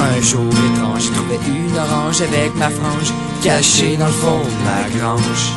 Un 0.00 0.20
jour 0.22 0.46
étrange, 0.48 1.02
j'ai 1.02 1.10
trouvé 1.10 1.38
une 1.46 1.76
orange 1.76 2.22
avec 2.22 2.54
ma 2.56 2.70
frange 2.70 3.12
cachée 3.42 3.98
dans 3.98 4.06
le 4.06 4.12
fond 4.12 4.38
de 4.38 4.64
ma 4.64 4.98
grange. 4.98 5.52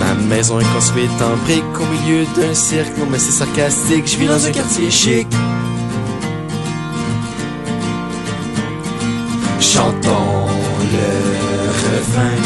Ma 0.00 0.14
maison 0.14 0.58
est 0.58 0.72
construite 0.74 1.10
en 1.22 1.36
briques 1.44 1.80
au 1.80 1.86
milieu 1.86 2.26
d'un 2.36 2.54
cirque. 2.54 2.96
Non, 2.98 3.06
mais 3.08 3.20
c'est 3.20 3.30
sarcastique, 3.30 4.06
je 4.06 4.16
vis 4.16 4.26
dans 4.26 4.44
un 4.44 4.50
quartier 4.50 4.90
chic. 4.90 5.28
Chantons 9.60 10.48
le 10.92 11.70
refrain 11.70 12.36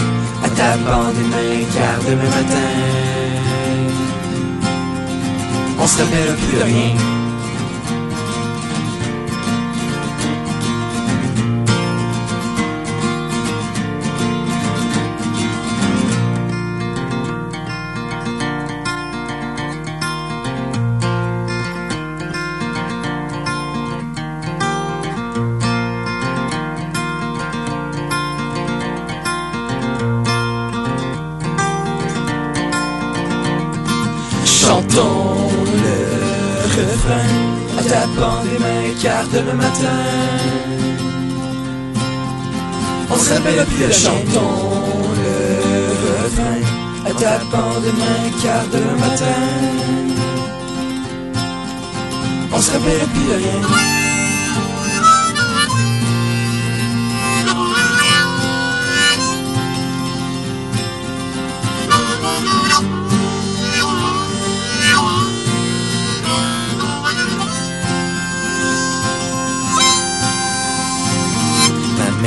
à 0.45 0.49
tapant 0.51 1.11
des 1.13 1.29
mains 1.33 1.67
car 1.75 1.99
demain 2.07 2.25
matin, 2.25 2.69
on 5.81 5.87
se 5.87 5.99
rappelle 5.99 6.37
plus 6.37 6.59
de 6.59 6.63
rien. 6.63 7.18
Demain 39.33 39.55
matin 39.55 39.99
on 43.11 43.17
se 43.17 43.35
rappelle 43.35 43.65
plus 43.67 43.87
de 43.87 43.93
chantons 43.93 44.79
le 45.19 46.25
refrain 46.25 46.61
à 47.07 47.11
tapant 47.13 47.81
des 47.81 47.93
mains 47.93 48.31
car 48.43 48.63
demain 48.73 48.97
matin 49.07 49.41
on 52.53 52.61
se 52.61 52.73
rappelle 52.73 53.07
plus 53.13 53.29
de 53.29 53.35
rien. 53.35 53.98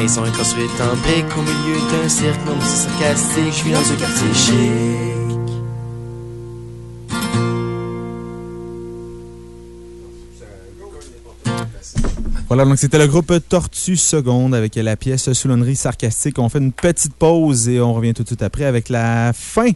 Maison 0.02 0.26
est 0.26 0.36
construite 0.36 0.72
en 0.82 0.96
briques 0.96 1.38
au 1.38 1.42
milieu 1.42 1.80
d'un 1.92 2.10
cirque. 2.10 2.40
Sarcastique, 2.62 3.54
je 3.54 3.64
vis 3.66 3.72
dans 3.72 3.92
un 3.92 3.96
quartier 3.96 4.34
chic. 4.34 4.58
Voilà, 12.48 12.66
donc 12.66 12.80
c'était 12.80 12.98
le 12.98 13.08
groupe 13.08 13.34
Tortue 13.48 13.96
Seconde 13.96 14.56
avec 14.56 14.76
la 14.76 14.98
pièce 14.98 15.32
Soulonnerie 15.34 15.76
sarcastique. 15.76 16.40
On 16.40 16.50
fait 16.50 16.60
une 16.60 16.74
petite 16.74 17.14
pause 17.14 17.70
et 17.70 17.80
on 17.80 17.94
revient 17.94 18.14
tout 18.14 18.24
de 18.24 18.28
suite 18.28 18.42
après 18.42 18.66
avec 18.66 18.90
la 18.90 19.32
fin 19.34 19.70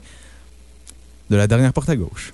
de 1.29 1.35
la 1.35 1.47
dernière 1.47 1.71
porte 1.71 1.89
à 1.89 1.95
gauche. 1.95 2.33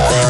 Thank 0.00 0.29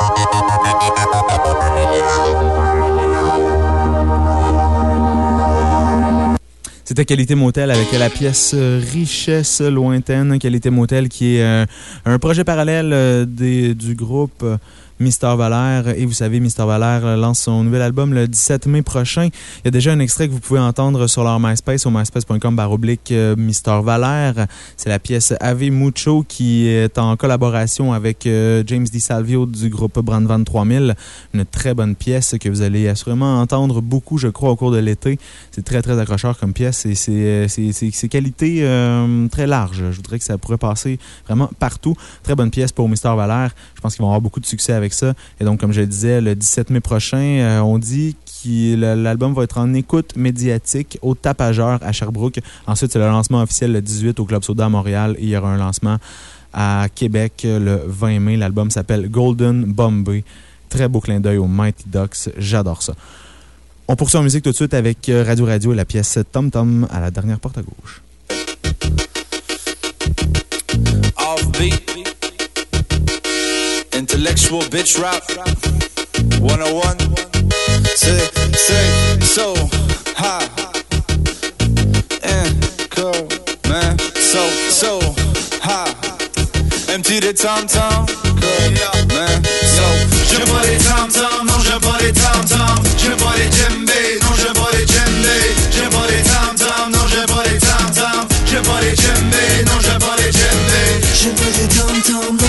C'était 6.91 7.05
Qualité 7.05 7.35
Motel 7.35 7.71
avec 7.71 7.89
la 7.93 8.09
pièce 8.09 8.51
euh, 8.53 8.81
Richesse 8.91 9.61
lointaine. 9.61 10.37
Qualité 10.39 10.69
Motel 10.69 11.07
qui 11.07 11.37
est 11.37 11.41
euh, 11.41 11.65
un 12.03 12.19
projet 12.19 12.43
parallèle 12.43 12.91
euh, 12.91 13.25
du 13.25 13.95
groupe 13.95 14.43
Mister 15.01 15.33
Valère. 15.35 15.89
Et 15.97 16.05
vous 16.05 16.13
savez, 16.13 16.39
Mister 16.39 16.63
Valère 16.63 17.17
lance 17.17 17.39
son 17.39 17.63
nouvel 17.63 17.81
album 17.81 18.13
le 18.13 18.27
17 18.27 18.67
mai 18.67 18.83
prochain. 18.83 19.25
Il 19.25 19.65
y 19.65 19.67
a 19.67 19.71
déjà 19.71 19.91
un 19.91 19.99
extrait 19.99 20.27
que 20.27 20.33
vous 20.33 20.39
pouvez 20.39 20.59
entendre 20.59 21.07
sur 21.07 21.23
leur 21.23 21.39
MySpace 21.39 21.87
au 21.87 21.89
myspace.com 21.89 22.55
baroblique 22.55 23.11
euh, 23.11 23.35
Mister 23.35 23.79
Valère. 23.83 24.45
C'est 24.77 24.89
la 24.89 24.99
pièce 24.99 25.33
Ave 25.39 25.71
Mucho 25.71 26.23
qui 26.27 26.67
est 26.67 26.99
en 26.99 27.17
collaboration 27.17 27.93
avec 27.93 28.27
euh, 28.27 28.63
James 28.67 28.85
DiSalvio 28.85 29.47
du 29.47 29.69
groupe 29.69 29.99
Brandvan 29.99 30.43
3000. 30.43 30.95
Une 31.33 31.45
très 31.45 31.73
bonne 31.73 31.95
pièce 31.95 32.35
que 32.39 32.47
vous 32.47 32.61
allez 32.61 32.87
assurément 32.87 33.41
entendre 33.41 33.81
beaucoup, 33.81 34.19
je 34.19 34.27
crois, 34.27 34.51
au 34.51 34.55
cours 34.55 34.71
de 34.71 34.77
l'été. 34.77 35.17
C'est 35.49 35.65
très, 35.65 35.81
très 35.81 35.99
accrocheur 35.99 36.37
comme 36.37 36.53
pièce 36.53 36.85
et 36.85 36.93
c'est 36.93 37.11
euh, 37.11 38.07
qualité 38.07 38.67
très 39.31 39.47
large. 39.47 39.83
Je 39.89 39.95
voudrais 39.95 40.19
que 40.19 40.25
ça 40.25 40.37
pourrait 40.37 40.57
passer 40.57 40.99
vraiment 41.25 41.49
partout. 41.57 41.95
Très 42.21 42.35
bonne 42.35 42.51
pièce 42.51 42.71
pour 42.71 42.87
Mister 42.87 43.13
Valère. 43.15 43.51
Je 43.73 43.81
pense 43.81 43.95
qu'ils 43.95 44.03
vont 44.03 44.09
avoir 44.09 44.21
beaucoup 44.21 44.39
de 44.39 44.45
succès 44.45 44.73
avec 44.73 44.90
ça. 44.93 45.13
Et 45.39 45.43
donc, 45.43 45.59
comme 45.59 45.71
je 45.71 45.81
le 45.81 45.87
disais, 45.87 46.21
le 46.21 46.35
17 46.35 46.69
mai 46.69 46.79
prochain, 46.79 47.17
euh, 47.17 47.59
on 47.59 47.77
dit 47.77 48.15
que 48.43 48.75
l'album 48.75 49.33
va 49.33 49.43
être 49.43 49.57
en 49.57 49.73
écoute 49.73 50.15
médiatique 50.15 50.97
au 51.01 51.15
Tapageur 51.15 51.79
à 51.81 51.91
Sherbrooke. 51.91 52.39
Ensuite, 52.67 52.91
c'est 52.91 52.99
le 52.99 53.07
lancement 53.07 53.41
officiel 53.41 53.71
le 53.71 53.81
18 53.81 54.19
au 54.19 54.25
Club 54.25 54.43
Soda 54.43 54.65
à 54.65 54.69
Montréal 54.69 55.15
et 55.19 55.23
il 55.23 55.29
y 55.29 55.37
aura 55.37 55.49
un 55.51 55.57
lancement 55.57 55.97
à 56.53 56.87
Québec 56.93 57.41
le 57.45 57.81
20 57.85 58.19
mai. 58.19 58.37
L'album 58.37 58.71
s'appelle 58.71 59.09
Golden 59.09 59.63
Bombay. 59.65 60.23
Très 60.69 60.87
beau 60.87 61.01
clin 61.01 61.19
d'œil 61.19 61.37
au 61.37 61.47
Mighty 61.47 61.83
Ducks. 61.87 62.29
J'adore 62.37 62.81
ça. 62.81 62.93
On 63.87 63.95
poursuit 63.95 64.17
en 64.17 64.23
musique 64.23 64.43
tout 64.43 64.51
de 64.51 64.55
suite 64.55 64.73
avec 64.73 65.09
euh, 65.09 65.23
Radio 65.25 65.45
Radio 65.45 65.73
et 65.73 65.75
la 65.75 65.85
pièce 65.85 66.17
Tom 66.31 66.49
Tom 66.49 66.87
à 66.89 67.01
la 67.01 67.11
dernière 67.11 67.39
porte 67.39 67.57
à 67.57 67.61
gauche. 67.61 68.01
Intellectual 74.01 74.63
bitch 74.71 74.97
rap 74.97 75.21
101. 76.41 76.97
Say, 77.95 78.17
say, 78.57 79.19
so, 79.21 79.53
ha. 80.17 80.41
And 82.23 82.57
go, 82.95 83.11
man. 83.69 83.99
So, 84.17 84.41
so, 84.73 84.99
ha. 85.61 85.85
Empty 86.89 87.19
the 87.19 87.31
tom 87.31 87.67
tom. 87.67 88.07
Go, 88.41 88.49
man. 89.13 89.43
So, 89.69 89.85
j'aime 90.33 90.49
pas 90.49 90.65
les 90.65 90.79
tom 90.81 91.07
tom. 91.13 91.45
Non, 91.45 91.59
j'aime 91.61 91.79
pas 91.79 91.99
les 92.01 92.11
tom 92.11 92.41
tom. 92.49 92.83
J'aime 92.97 93.17
pas 93.17 93.37
les 93.37 93.51
djembé. 93.53 94.17
Non, 94.23 94.33
j'aime 94.41 94.57
pas 94.57 94.71
les 94.73 94.87
djembé. 94.87 95.37
J'aime 95.69 95.91
pas 95.91 96.07
les 96.09 96.23
tom 96.25 96.55
tom. 96.57 96.91
Non, 96.91 97.05
j'aime 97.07 97.27
pas 97.27 97.43
les 97.45 97.59
tom 97.59 97.85
tom. 97.93 98.25
J'aime 98.49 98.63
pas 98.63 98.81
les 98.81 98.95
djembé. 98.95 99.63
Non, 99.67 99.77
j'aime 99.79 100.01
pas 100.01 100.15
les 100.17 100.31
djembé. 100.31 100.81
J'aime 101.13 101.35
pas 101.35 101.51
les 101.53 101.67
tom 101.67 102.40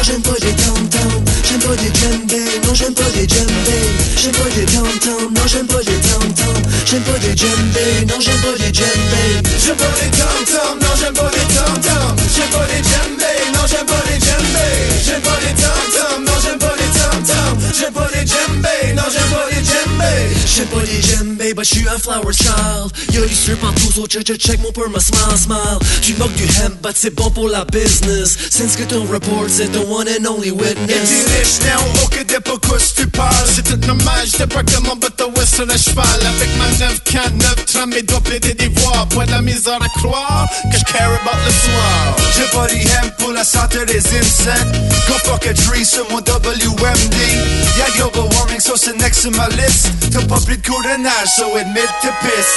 non 2.73 2.75
j'aime 2.75 2.95
pas 2.95 3.09
les 3.15 3.29
djembé 3.29 3.79
J'aime 4.17 4.33
pas 4.33 4.49
les 4.57 4.65
tam-tam, 4.65 5.35
non 5.35 5.47
j'aime 5.47 5.67
pas 5.67 5.79
les 5.79 6.01
tam-tam 6.09 6.63
J'aime 6.87 7.03
pas 7.03 7.19
les 7.21 7.37
djembé, 7.37 8.07
non 8.09 8.21
j'aime 8.21 8.41
pas 8.41 8.57
les 8.59 8.73
djembé 8.73 9.25
J'aime 9.63 9.77
pas 9.77 9.93
les 10.01 10.11
tam-tam, 10.11 10.79
non 10.81 10.95
j'aime 10.99 11.15
pas 11.15 11.31
les 11.37 11.55
tam-tam 11.55 12.17
J'aime 12.35 12.51
pas 12.51 12.67
les 12.73 12.83
djembé, 12.83 13.33
non 13.53 13.67
j'aime 13.69 13.87
pas 13.87 14.03
les 14.09 14.19
djembé 14.25 14.69
J'aime 15.05 15.21
pas 15.21 15.39
les 15.45 15.55
tam-tam, 15.61 16.25
non 16.25 16.33
j'aime 16.43 16.59
pas 16.59 16.75
les 16.81 16.91
tam-tam 16.99 17.59
J'aime 17.79 17.93
pas 17.93 18.09
les 18.15 18.27
djembé, 18.27 18.95
non 18.97 19.07
j'aime 19.13 19.31
pas 19.33 19.42
les 19.63 19.69
djembé 19.69 20.33
J'aime 20.47 20.67
pas 20.67 20.83
les 20.83 21.03
djembé, 21.03 21.55
but 21.55 21.65
j'suis 21.65 21.87
un 21.89 21.99
flower 21.99 22.33
child. 22.33 22.93
Y'a 23.13 23.27
du 23.27 23.35
strip 23.35 23.63
en 23.65 23.73
tous 23.73 24.07
check 24.09 24.25
check 24.25 24.39
check 24.39 24.61
mon 24.61 24.73
peur 24.73 24.91
me 24.91 24.99
smile 24.99 25.39
smile. 25.39 25.79
Tu 26.03 26.15
moques 26.15 26.35
du 26.35 26.45
hemp, 26.45 26.83
but 26.83 26.95
c'est 26.95 27.15
bon 27.15 27.31
pour 27.31 27.49
la 27.49 27.65
business. 27.65 28.37
Since 28.51 28.77
que 28.77 28.85
ton 28.85 29.05
report 29.05 29.47
c'est 29.49 29.71
the 29.73 29.85
one 29.89 30.09
and 30.09 30.27
only 30.27 30.51
witness. 30.51 31.27
Riche, 31.39 31.61
now 31.65 31.81
aucun 32.05 32.25
des 32.25 32.41
pourquoi 32.41 32.79
tu 32.97 33.07
parles 33.07 33.47
C'est 33.47 33.63
tout 33.63 33.87
normal, 33.87 34.27
pas 34.49 34.63
comme 34.63 34.85
mon 34.85 34.97
bateau 34.97 35.31
sur 35.47 35.67
le 35.67 35.77
cheval. 35.77 36.05
Avec 36.07 36.51
ma 36.59 36.69
9K9, 36.85 37.65
tram 37.67 37.91
mes 37.91 38.03
doigts 38.03 38.21
plaider 38.21 38.55
des 38.55 38.69
voix. 38.69 39.07
Pas 39.15 39.27
de 39.27 39.31
la 39.31 39.43
misère 39.43 39.81
à 39.81 39.89
croire 40.01 40.49
que 40.71 40.79
je 40.79 40.85
care 40.85 41.11
about 41.23 41.39
le 41.47 41.53
soir. 41.53 42.17
J'ai 42.37 42.57
pas 42.57 42.67
dit 42.67 42.87
hemp 42.89 43.17
pour 43.19 43.33
la 43.33 43.45
santé 43.45 43.85
des 43.87 43.99
insectes. 43.99 44.77
Go 45.09 45.15
fuck 45.25 45.47
a 45.47 45.55
tree 45.55 45.85
sur 45.85 46.09
mon 46.11 46.19
WMD 46.19 47.17
Y'a 47.79 47.91
global 47.97 48.29
warming, 48.35 48.61
so 48.61 48.77
c'est 48.77 48.97
next 48.99 49.23
to 49.23 49.31
my 49.31 49.49
list 49.57 49.91
T'as 50.13 50.25
pas 50.27 50.41
pris 50.41 50.59
de 50.59 50.67
cours 50.67 50.83
de 50.83 51.03
nage, 51.03 51.29
so 51.37 51.57
admit 51.57 51.81
to 52.03 52.09
piss. 52.21 52.51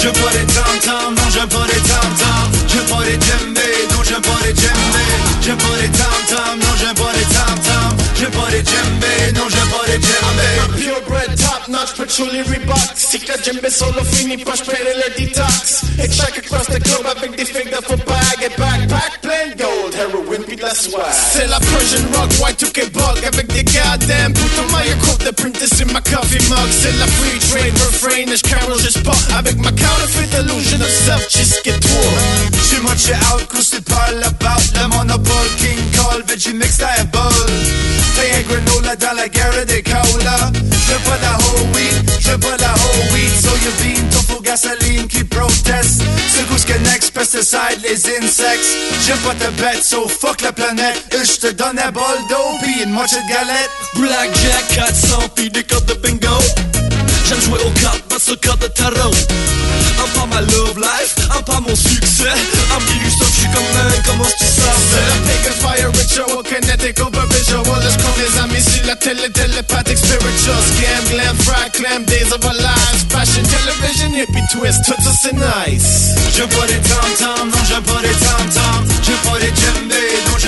J'aime 0.00 0.12
pas 0.12 0.32
les 0.32 0.46
tam-tams, 0.52 1.14
non 1.14 1.30
j'aime 1.32 1.48
pas 1.48 1.66
les 1.66 1.80
tam-tams. 1.80 2.52
J'aime 2.68 2.86
pas 2.86 3.04
les 3.04 3.18
djembés, 3.18 3.88
non 3.92 4.02
j'aime 4.02 4.20
pas 4.20 4.40
les 4.44 4.54
djembés. 4.54 5.14
J'aime 5.40 5.56
pas 5.56 5.76
les 5.80 5.88
tam-tams, 5.88 6.58
non 6.60 6.74
j'aime 6.78 6.94
pas 6.94 7.12
les 7.16 7.24
tam-tams 7.34 8.03
Pas 8.14 8.50
les 8.50 8.64
djembés, 8.64 9.32
non 9.34 9.48
j'aime 9.50 9.68
pas 9.68 9.86
les 9.86 10.00
djembés. 10.00 10.80
Purebred, 10.80 11.36
top 11.36 11.68
notch, 11.68 11.94
patchouli 11.96 12.42
Reebok 12.42 12.78
Si 12.94 13.18
que 13.18 13.32
djembé 13.42 13.70
solo 13.70 14.02
fini, 14.04 14.38
pas 14.38 14.54
j'père 14.54 14.78
le 14.82 15.08
detox. 15.18 15.82
Hitchhike 15.98 16.38
across 16.38 16.66
the 16.66 16.80
globe 16.82 17.06
avec 17.06 17.36
des 17.36 17.44
figues 17.44 17.74
faux 17.86 17.96
bag 17.96 18.40
et 18.40 18.58
backpack 18.58 19.20
plein 19.20 19.54
gold, 19.58 19.94
heroin 19.94 20.42
pis 20.48 20.56
de 20.56 20.62
la 20.62 20.74
swag. 20.74 21.04
C'est 21.32 21.46
la 21.46 21.58
Persian 21.60 22.06
rock, 22.14 22.30
white 22.40 22.62
2K 22.62 22.90
bug 22.92 23.24
avec 23.26 23.52
des 23.52 23.64
goddamn 23.64 24.32
boutons 24.32 24.72
maillot 24.72 24.96
courte 25.04 25.24
de 25.26 25.30
printer 25.30 25.66
sur 25.66 25.86
ma 25.88 26.00
coffee 26.00 26.48
mug. 26.48 26.70
C'est 26.70 26.96
la 26.98 27.06
free 27.06 27.38
trade 27.50 27.74
refrain, 27.74 28.24
je 28.34 28.42
carol 28.48 28.80
juste 28.80 29.02
pas 29.02 29.36
avec 29.36 29.56
ma 29.58 29.70
counterfeit 29.70 30.30
illusion 30.40 30.80
of 30.80 30.90
self 30.90 31.22
Just 31.30 31.54
jusqu'à 31.54 31.72
toi 31.72 32.00
Too 32.70 32.82
much 32.82 33.10
out, 33.30 33.46
cause 33.48 33.68
c'est 33.70 33.84
pas 33.84 34.08
about 34.24 34.62
Le 34.74 34.88
monopole, 34.88 35.48
King 35.58 35.78
Cole, 35.96 36.24
Veggie 36.26 36.54
Mix, 36.54 36.78
Diabol 36.78 37.32
T'es 38.13 38.13
un 38.20 38.42
granola 38.42 38.96
dans 38.96 39.12
la 39.16 39.28
guerre 39.28 39.66
des 39.66 39.82
cola 39.82 40.50
J'veux 40.86 40.98
pas 40.98 41.18
la 41.22 41.32
whole 41.38 41.74
wheat, 41.74 42.20
j'veux 42.20 42.38
pas 42.38 42.56
la 42.58 42.72
whole 42.72 43.12
wheat. 43.12 43.32
Soybean, 43.40 44.08
tofu, 44.10 44.42
gasoline 44.42 45.08
qui 45.08 45.24
proteste. 45.24 46.02
Que 46.66 46.78
next, 46.78 47.10
pesticide, 47.10 47.82
les 47.82 48.06
insects 48.16 48.78
J'aime 49.04 49.18
pas 49.18 49.34
ta 49.34 49.50
bête, 49.50 49.84
so 49.84 50.08
fuck 50.08 50.40
la 50.40 50.50
planète. 50.50 51.04
Et 51.12 51.24
j'te 51.24 51.52
donne 51.52 51.78
un 51.78 51.90
bol 51.90 52.02
d'eau 52.30 52.58
pis 52.62 52.84
une 52.84 52.90
moitié 52.90 53.18
de 53.18 53.28
galette. 53.28 53.70
Blackjack 53.96 54.68
400 54.74 55.28
pis 55.34 55.50
des 55.50 55.62
cartes 55.62 55.86
de 55.86 55.94
bingo 55.94 56.38
J'aime 57.26 57.40
jouer 57.40 57.58
aux 57.64 57.70
cartes, 57.80 58.02
pas 58.02 58.18
sur 58.18 58.38
cartes 58.38 58.60
de 58.60 58.66
tarot 58.68 59.10
Un 59.98 60.18
pas 60.18 60.26
ma 60.26 60.40
love 60.42 60.78
life, 60.78 61.14
un 61.36 61.42
pas 61.42 61.60
mon 61.60 61.74
succès. 61.74 62.28
Un 62.28 62.80
petit 62.80 63.10
stock, 63.10 63.28
j'suis 63.34 63.48
comme 63.48 63.64
un, 63.64 64.02
comment 64.06 64.28
tu 64.38 64.44
savais? 64.44 65.08
La 65.08 65.32
pagan 65.32 65.56
fire 65.60 65.90
ritual, 65.92 66.42
kinetic 66.44 67.00
over 67.00 67.26
visual 67.30 67.64
Let's 67.80 67.96
call 67.96 68.14
les 68.18 68.38
amis 68.40 68.62
sur 68.62 68.86
la 68.86 68.96
télé, 68.96 69.30
telepathic 69.32 69.96
spiritual 69.98 70.60
Scam, 70.68 71.04
glam, 71.10 71.36
fry, 71.38 71.70
clam, 71.72 72.04
days 72.04 72.32
of 72.32 72.44
our 72.44 72.54
lives. 72.54 73.04
Fashion, 73.08 73.42
television, 73.44 74.10
hippie 74.12 74.44
twist, 74.52 74.84
tout 74.84 75.02
ça 75.02 75.10
c'est 75.20 75.32
nice. 75.32 76.14
J'aime 76.36 76.48
pas 76.48 76.66
les 76.66 76.80
tam-tams, 76.80 77.48
non 77.48 77.64
j'aime 77.68 77.82
pas 77.84 78.02
les 78.02 78.14
tam-tams. 78.20 78.86
J'aime 79.02 79.22
pas 79.24 79.38
les 79.38 79.52
djembés, 79.54 80.12
non 80.28 80.38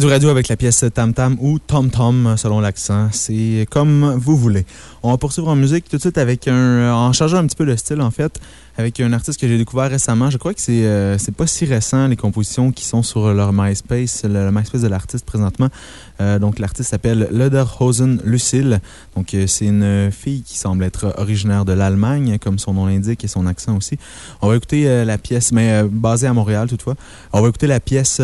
Radio 0.00 0.14
Radio 0.14 0.30
avec 0.30 0.48
la 0.48 0.56
pièce 0.56 0.82
Tam 0.94 1.12
Tam 1.12 1.36
ou 1.40 1.58
Tom 1.58 1.90
Tom 1.90 2.34
selon 2.38 2.60
l'accent. 2.60 3.08
C'est 3.12 3.66
comme 3.68 4.14
vous 4.14 4.34
voulez. 4.34 4.64
On 5.02 5.10
va 5.10 5.18
poursuivre 5.18 5.48
en 5.48 5.56
musique 5.56 5.90
tout 5.90 5.96
de 5.96 6.00
suite 6.00 6.16
avec 6.16 6.48
un. 6.48 6.90
En 6.90 7.12
changeant 7.12 7.36
un 7.36 7.46
petit 7.46 7.56
peu 7.56 7.64
le 7.64 7.76
style, 7.76 8.00
en 8.00 8.10
fait, 8.10 8.40
avec 8.78 8.98
un 9.00 9.12
artiste 9.12 9.38
que 9.38 9.46
j'ai 9.46 9.58
découvert 9.58 9.90
récemment. 9.90 10.30
Je 10.30 10.38
crois 10.38 10.54
que 10.54 10.60
c'est 10.62 10.86
euh, 10.86 11.18
pas 11.36 11.46
si 11.46 11.66
récent, 11.66 12.08
les 12.08 12.16
compositions 12.16 12.72
qui 12.72 12.86
sont 12.86 13.02
sur 13.02 13.34
leur 13.34 13.52
MySpace, 13.52 14.24
le, 14.24 14.46
le 14.46 14.50
MySpace 14.50 14.80
de 14.80 14.88
l'artiste 14.88 15.26
présentement. 15.26 15.68
Euh, 16.20 16.38
donc, 16.38 16.58
l'artiste 16.58 16.90
s'appelle 16.90 17.28
Lederhosen 17.30 18.20
Lucille. 18.24 18.80
Donc, 19.16 19.34
euh, 19.34 19.46
c'est 19.46 19.66
une 19.66 20.10
fille 20.12 20.42
qui 20.42 20.58
semble 20.58 20.84
être 20.84 21.14
originaire 21.16 21.64
de 21.64 21.72
l'Allemagne, 21.72 22.38
comme 22.38 22.58
son 22.58 22.74
nom 22.74 22.86
l'indique 22.86 23.24
et 23.24 23.28
son 23.28 23.46
accent 23.46 23.76
aussi. 23.76 23.98
On 24.42 24.48
va 24.48 24.56
écouter 24.56 24.88
euh, 24.88 25.04
la 25.04 25.18
pièce, 25.18 25.52
mais 25.52 25.82
basée 25.84 26.26
à 26.26 26.34
Montréal 26.34 26.68
toutefois. 26.68 26.94
On 27.32 27.40
va 27.40 27.48
écouter 27.48 27.66
la 27.66 27.80
pièce 27.80 28.20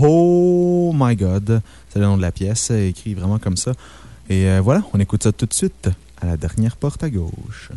Oh 0.00 0.92
My 0.94 1.16
God. 1.16 1.62
C'est 1.88 1.98
le 1.98 2.04
nom 2.04 2.16
de 2.16 2.22
la 2.22 2.32
pièce, 2.32 2.70
écrit 2.70 3.14
vraiment 3.14 3.38
comme 3.38 3.56
ça. 3.56 3.72
Et 4.28 4.58
voilà, 4.60 4.82
on 4.92 5.00
écoute 5.00 5.22
ça 5.22 5.32
tout 5.32 5.46
de 5.46 5.54
suite 5.54 5.88
à 6.20 6.26
la 6.26 6.36
dernière 6.36 6.76
porte 6.76 7.02
à 7.02 7.08
gauche. 7.08 7.70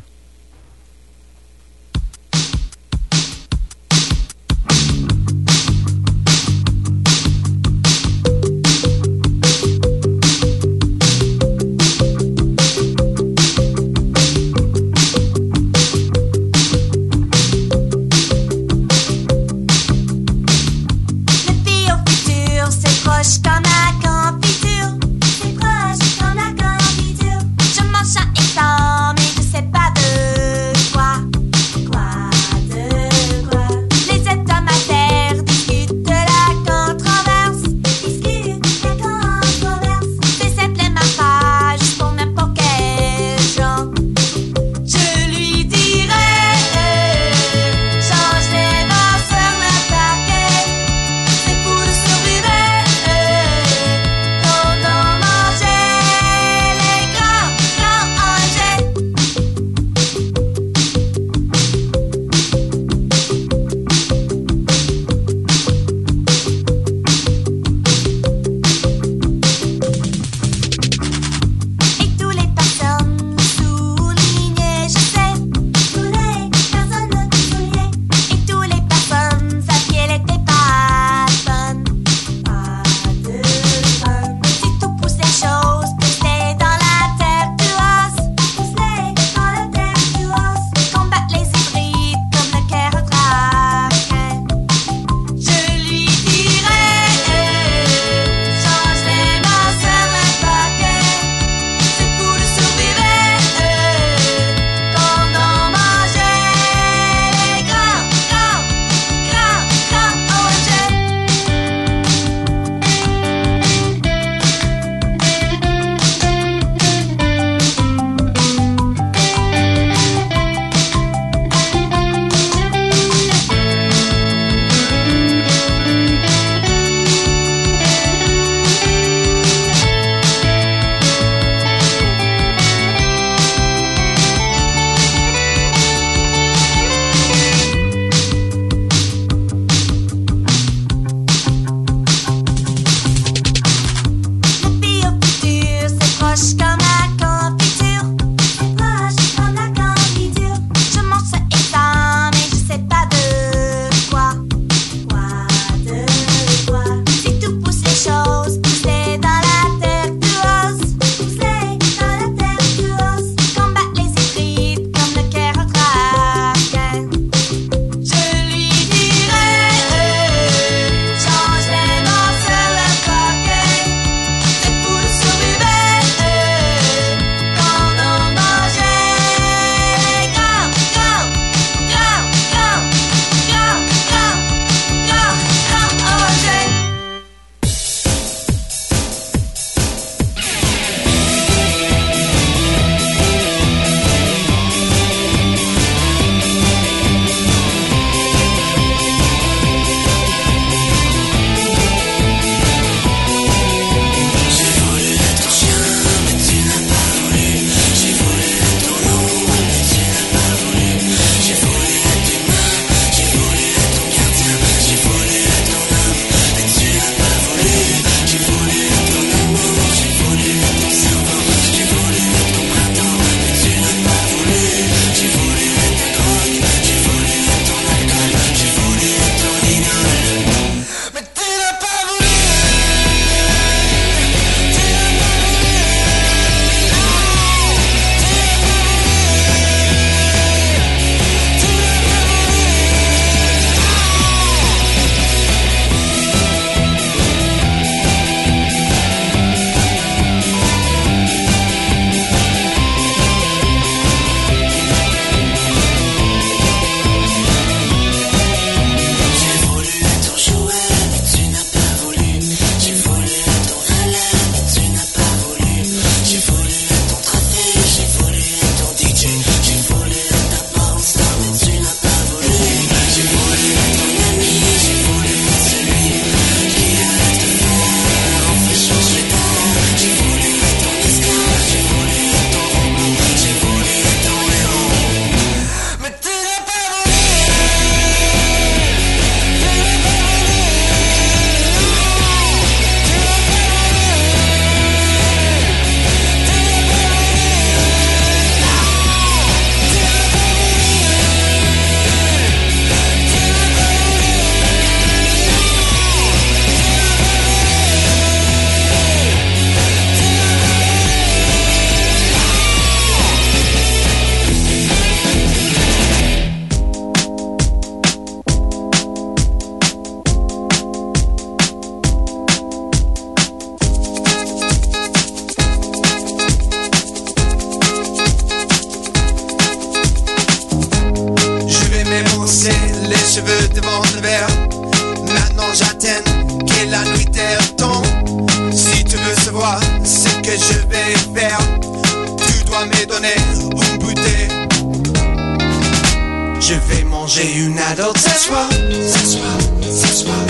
Je 346.72 346.78
vais 346.95 347.03
manger 347.03 347.51
une 347.57 347.78
ce 348.15 348.45
soir, 348.45 348.69
ce 348.72 350.07
soir. 350.07 350.45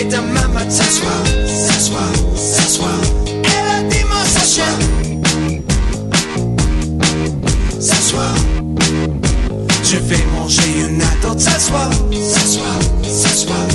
Et 0.00 0.04
demain 0.04 0.48
matin, 0.48 0.68
ce 0.68 0.82
soir, 0.82 1.22
ce 1.46 1.80
soir, 1.80 2.12
ce 2.34 2.62
soir. 2.72 2.98
Et 3.28 3.38
le 3.38 3.88
dimanche 3.88 4.34
prochain, 4.34 4.74
ce 7.78 8.02
soir. 8.02 8.34
Je 9.84 9.96
vais 9.98 10.24
manger 10.36 10.88
une 10.88 11.00
ce 11.38 11.60
soir, 11.60 11.90
ce 13.04 13.28
soir. 13.28 13.68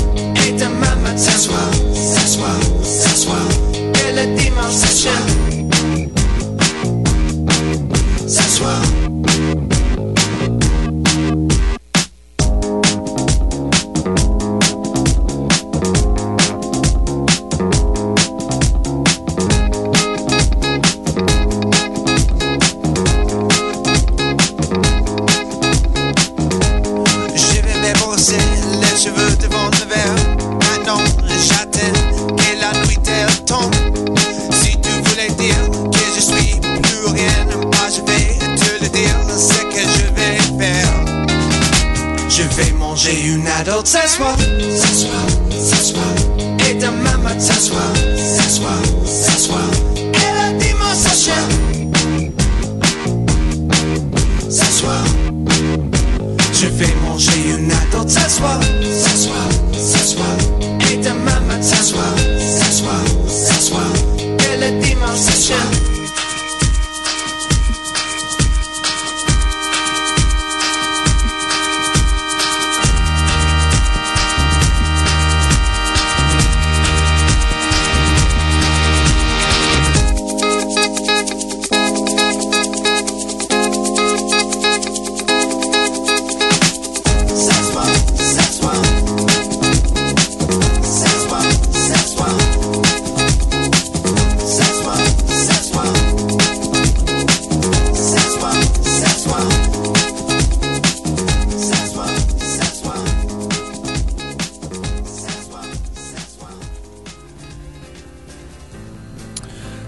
Et 0.45 0.51
demain 0.51 0.95
matin, 1.01 1.17
ce 1.17 1.39
soir, 1.39 1.71
ce 1.93 2.27
soir, 2.27 2.59
ce 2.83 3.09
soir. 3.17 3.47
Et 3.73 4.11
le 4.11 4.35
dimanche 4.35 4.75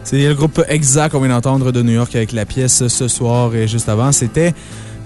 C'est 0.09 0.25
le 0.25 0.35
groupe 0.35 0.63
Exact 0.69 1.11
qu'on 1.11 1.19
vient 1.19 1.27
d'entendre 1.27 1.73
de 1.73 1.81
New 1.81 1.91
York 1.91 2.15
avec 2.15 2.31
la 2.31 2.45
pièce 2.45 2.87
ce 2.87 3.09
soir 3.09 3.53
et 3.53 3.67
juste 3.67 3.89
avant, 3.89 4.13
c'était 4.13 4.53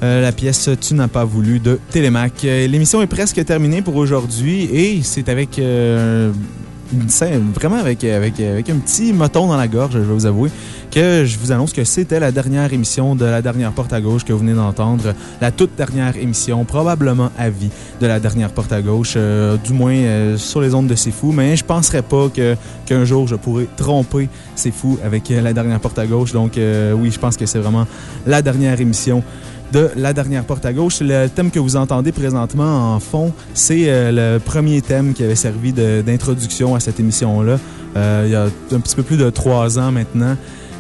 euh, 0.04 0.22
la 0.22 0.32
pièce 0.32 0.70
Tu 0.80 0.94
n'as 0.94 1.08
pas 1.08 1.26
voulu 1.26 1.60
de 1.60 1.80
Télémac. 1.90 2.44
L'émission 2.44 3.02
est 3.02 3.08
presque 3.08 3.44
terminée 3.44 3.82
pour 3.82 3.96
aujourd'hui 3.96 4.66
et 4.66 5.02
c'est 5.02 5.28
avec 5.28 5.58
euh, 5.58 6.32
vraiment 7.56 7.78
avec, 7.78 8.04
avec, 8.04 8.40
avec 8.40 8.70
un 8.70 8.76
petit 8.76 9.12
moton 9.12 9.48
dans 9.48 9.58
la 9.58 9.68
gorge, 9.68 9.94
je 9.94 9.98
vais 9.98 10.14
vous 10.14 10.28
avouer, 10.28 10.52
que 10.92 11.26
je 11.26 11.40
vous 11.40 11.52
annonce 11.52 11.72
que 11.72 11.86
c'était 11.86 12.20
la 12.20 12.32
dernière 12.32 12.72
émission 12.74 13.16
de 13.16 13.26
la 13.26 13.42
dernière 13.42 13.72
porte 13.72 13.94
à 13.94 14.02
gauche 14.02 14.26
que 14.26 14.34
vous 14.34 14.40
venez 14.40 14.54
d'entendre. 14.54 15.14
La 15.40 15.52
toute 15.52 15.76
dernière 15.76 16.18
émission, 16.18 16.66
probablement 16.66 17.32
à 17.40 17.50
vie, 17.50 17.70
de 18.02 18.08
la 18.08 18.20
dernière 18.20 18.52
porte 18.52 18.74
à 18.74 18.82
gauche, 18.82 19.14
euh, 19.16 19.56
du 19.58 19.74
moins 19.74 19.94
euh, 19.94 20.38
sur 20.38 20.60
les 20.60 20.76
ondes 20.76 20.88
de 20.88 20.96
C'est 20.96 21.12
Fou. 21.12 21.32
Mais 21.32 21.56
je 21.56 21.64
penserais 21.64 22.02
pas 22.02 22.28
qu'un 22.86 23.06
jour 23.06 23.28
je 23.28 23.36
pourrais 23.36 23.68
tromper 23.78 24.28
C'est 24.56 24.72
Fou 24.72 25.00
avec 25.04 25.32
euh, 25.32 25.42
la 25.42 25.54
dernière 25.54 25.80
porte 25.80 25.98
à 25.98 26.06
gauche. 26.06 26.34
Donc 26.34 26.58
euh, 26.58 26.92
oui, 26.94 27.10
je 27.10 27.20
pense 27.20 27.38
que 27.38 27.46
c'est 27.46 27.60
vraiment 27.60 27.88
la 28.28 28.42
dernière 28.42 28.80
émission 28.80 29.24
de 29.72 29.90
La 29.96 30.14
Dernière 30.14 30.44
Porte 30.44 30.66
à 30.66 30.74
Gauche. 30.74 31.00
Le 31.02 31.28
thème 31.28 31.50
que 31.50 31.60
vous 31.60 31.76
entendez 31.76 32.12
présentement 32.12 32.94
en 32.94 33.00
fond, 33.00 33.32
c'est 33.54 33.86
euh, 33.88 34.36
le 34.36 34.40
premier 34.40 34.82
thème 34.82 35.14
qui 35.14 35.24
avait 35.24 35.36
servi 35.36 35.72
d'introduction 35.74 36.76
à 36.76 36.80
cette 36.80 37.00
émission-là, 37.00 37.58
euh, 37.96 38.24
il 38.26 38.32
y 38.32 38.36
a 38.36 38.44
un 38.46 38.80
petit 38.80 38.96
peu 38.96 39.04
plus 39.04 39.18
de 39.18 39.30
trois 39.30 39.80
ans 39.80 39.92
maintenant. 39.92 40.36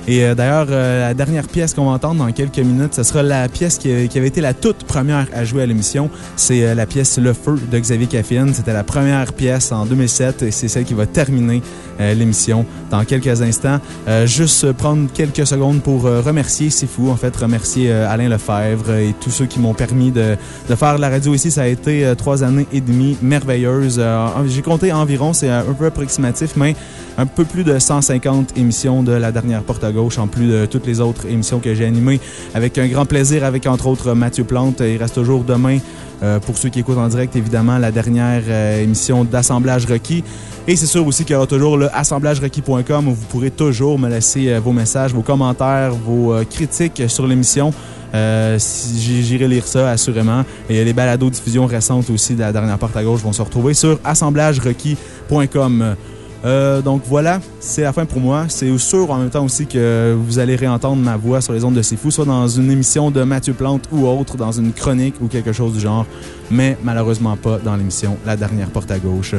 Et 0.08 0.24
euh, 0.24 0.36
d'ailleurs, 0.36 0.68
euh, 0.70 1.08
la 1.08 1.14
dernière 1.14 1.47
pièce 1.47 1.74
qu'on 1.74 1.86
va 1.86 1.91
entendre 1.91 2.26
dans 2.26 2.32
quelques 2.32 2.58
minutes, 2.58 2.95
ce 2.95 3.04
sera 3.04 3.22
la 3.22 3.47
pièce 3.47 3.78
qui, 3.78 4.08
qui 4.08 4.18
avait 4.18 4.28
été 4.28 4.41
la 4.41 4.54
toute 4.54 4.84
première 4.84 5.28
à 5.34 5.43
jouer 5.45 5.64
à 5.64 5.66
l'émission. 5.66 6.10
C'est 6.36 6.64
euh, 6.64 6.76
la 6.76 6.86
pièce 6.86 7.18
Le 7.18 7.34
Feu 7.34 7.60
de 7.72 7.80
Xavier 7.80 8.08
Caffine. 8.08 8.54
C'était 8.54 8.74
la 8.74 8.84
première 8.84 9.34
pièce 9.34 9.72
en 9.72 9.86
2007 9.86 10.43
et 10.43 10.52
c'est 10.52 10.68
celle 10.68 10.86
qui 10.86 10.93
va 10.93 11.06
terminer 11.06 11.62
euh, 12.02 12.14
l'émission 12.16 12.66
dans 12.89 13.04
quelques 13.06 13.41
instants. 13.41 13.80
Euh, 14.08 14.26
juste 14.26 14.72
prendre 14.72 15.08
quelques 15.14 15.45
secondes 15.45 15.82
pour 15.82 16.06
euh, 16.06 16.22
remercier, 16.22 16.70
c'est 16.70 16.88
fou, 16.88 17.10
en 17.10 17.16
fait, 17.16 17.36
remercier 17.36 17.91
Alain 17.91 18.30
Lefebvre 18.30 18.93
et 18.95 19.14
tous 19.20 19.30
ceux 19.30 19.45
qui 19.45 19.60
m'ont 19.60 19.74
permis 19.74 20.10
de, 20.10 20.36
de 20.70 20.76
faire 20.76 20.97
la 20.97 21.10
radio 21.10 21.34
ici. 21.36 21.52
Ça 21.52 21.64
a 21.64 21.68
été 21.68 22.12
trois 22.18 22.43
années 22.43 22.66
et 22.74 22.82
demie 22.82 23.18
merveilleuses. 23.22 24.02
J'ai 24.47 24.62
compté 24.62 24.91
environ, 24.91 25.34
c'est 25.34 25.49
un 25.49 25.62
peu 25.78 25.86
approximatif, 25.86 26.54
mais 26.56 26.76
un 27.18 27.26
peu 27.26 27.45
plus 27.45 27.64
de 27.64 27.78
150 27.78 28.58
émissions 28.58 29.04
de 29.04 29.12
la 29.12 29.32
dernière 29.32 29.62
porte 29.62 29.84
gauche, 29.92 30.18
en 30.18 30.28
plus 30.28 30.48
de 30.48 30.66
toutes 30.66 30.86
les 30.88 31.00
autres 31.00 31.26
émissions 31.26 31.60
que 31.60 31.74
j'ai 31.74 31.86
animées, 31.86 32.20
avec 32.54 32.78
un 32.78 32.88
grand 32.88 33.06
plaisir, 33.06 33.44
avec 33.44 33.68
entre 33.68 33.88
autres 33.88 34.14
Mathieu 34.14 34.44
Plante. 34.44 34.82
Il 34.82 34.98
reste 34.98 35.16
toujours 35.16 35.44
demain, 35.44 35.80
euh, 36.24 36.39
pour 36.39 36.58
ceux 36.58 36.70
qui 36.70 36.80
écoutent 36.80 36.98
en 36.98 37.08
direct, 37.08 37.36
évidemment, 37.36 37.78
la 37.78 37.92
dernière 37.92 38.44
euh, 38.48 38.84
émission 38.84 39.24
d'Assemblage 39.24 39.86
requis. 39.86 40.24
Et 40.68 40.76
c'est 40.76 40.86
sûr 40.86 41.06
aussi 41.06 41.24
qu'il 41.24 41.34
y 41.34 41.36
aura 41.36 41.48
toujours 41.48 41.78
le 41.78 41.89
assemblagerequis.com 41.96 43.08
où 43.08 43.14
vous 43.14 43.26
pourrez 43.30 43.52
toujours 43.52 43.98
me 43.98 44.10
laisser 44.10 44.50
euh, 44.50 44.60
vos 44.60 44.74
messages, 44.74 45.14
vos 45.14 45.24
commentaires, 45.24 45.94
vos 45.94 46.36
critiques 46.50 47.04
sur 47.08 47.26
l'émission. 47.28 47.74
Euh, 48.14 48.58
J'irai 48.98 49.48
lire 49.48 49.66
ça, 49.66 49.89
assurément. 49.89 50.44
Et 50.70 50.84
les 50.84 50.94
balados 50.94 51.30
diffusions 51.30 51.66
récentes 51.66 52.10
aussi 52.10 52.36
de 52.36 52.42
la 52.42 52.52
dernière 52.52 52.78
porte 52.78 52.98
à 52.98 53.04
gauche 53.04 53.22
vont 53.22 53.34
se 53.34 53.42
retrouver 53.42 53.74
sur 53.74 54.00
assemblagerequis.com. 54.04 55.96
Euh, 56.44 56.82
donc 56.82 57.04
voilà, 57.06 57.39
c'est 57.60 57.84
la 57.84 57.94
fin 57.94 58.06
pour 58.06 58.20
moi. 58.20 58.46
C'est 58.48 58.76
sûr 58.80 59.12
en 59.12 59.18
même 59.18 59.30
temps 59.30 59.46
aussi 59.46 59.68
que 59.68 60.16
vous 60.20 60.39
allez 60.39 60.56
réentendre 60.56 61.02
ma 61.02 61.16
voix 61.18 61.39
sur 61.42 61.54
les 61.54 61.64
ondes 61.64 61.76
de 61.76 61.82
C'est 61.84 61.98
Fou, 61.98 62.10
soit 62.10 62.26
dans 62.26 62.48
une 62.48 62.72
émission 62.72 63.12
de 63.12 63.24
Mathieu 63.24 63.54
Plante 63.54 63.84
ou 63.92 64.08
autre, 64.08 64.38
dans 64.38 64.52
une 64.52 64.74
chronique 64.74 65.16
ou 65.22 65.28
quelque 65.28 65.52
chose 65.54 65.74
du 65.74 65.80
genre, 65.80 66.06
mais 66.50 66.78
malheureusement 66.84 67.36
pas 67.38 67.60
dans 67.64 67.76
l'émission 67.76 68.18
La 68.26 68.36
dernière 68.36 68.70
porte 68.70 68.89
à 68.89 68.98
gauche. 68.98 69.36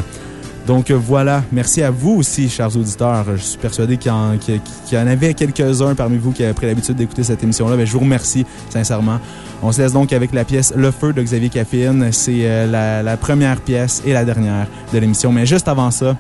Donc 0.65 0.93
voilà, 0.93 1.43
merci 1.51 1.83
à 1.83 1.91
vous 1.91 2.13
aussi, 2.13 2.49
chers 2.49 2.77
auditeurs. 2.77 3.25
Je 3.35 3.43
suis 3.43 3.59
persuadé 3.59 3.97
qu'il 3.97 4.13
y, 4.13 4.97
en- 4.97 5.07
avait 5.09 5.35
quelques-uns 5.35 5.97
parmi 5.97 6.19
vous 6.19 6.31
qui 6.31 6.45
avaient 6.45 6.53
pris 6.53 6.67
l'habitude 6.67 6.95
d'écouter 6.95 7.25
cette 7.25 7.43
émission-là. 7.43 7.75
Mais 7.77 7.85
je 7.85 7.93
vous 7.93 7.99
remercie 7.99 8.47
sincèrement. 8.71 9.19
On 9.61 9.73
se 9.73 9.83
laisse 9.83 9.93
donc 9.93 10.13
avec 10.13 10.33
la 10.33 10.45
pièce 10.45 10.73
Le 10.77 10.93
Feu 10.93 11.13
de 11.13 11.21
Xavier 11.21 11.49
Caffine. 11.49 12.11
C'est 12.13 12.43
euh, 12.45 12.69
la, 12.71 13.03
la 13.03 13.17
première 13.17 13.61
pièce 13.61 14.05
et 14.07 14.13
la 14.13 14.25
dernière 14.25 14.69
de 14.95 14.99
l'émission. 15.01 15.33
Mais 15.33 15.47
juste 15.47 15.67
avant 15.67 15.91
ça, 15.91 16.17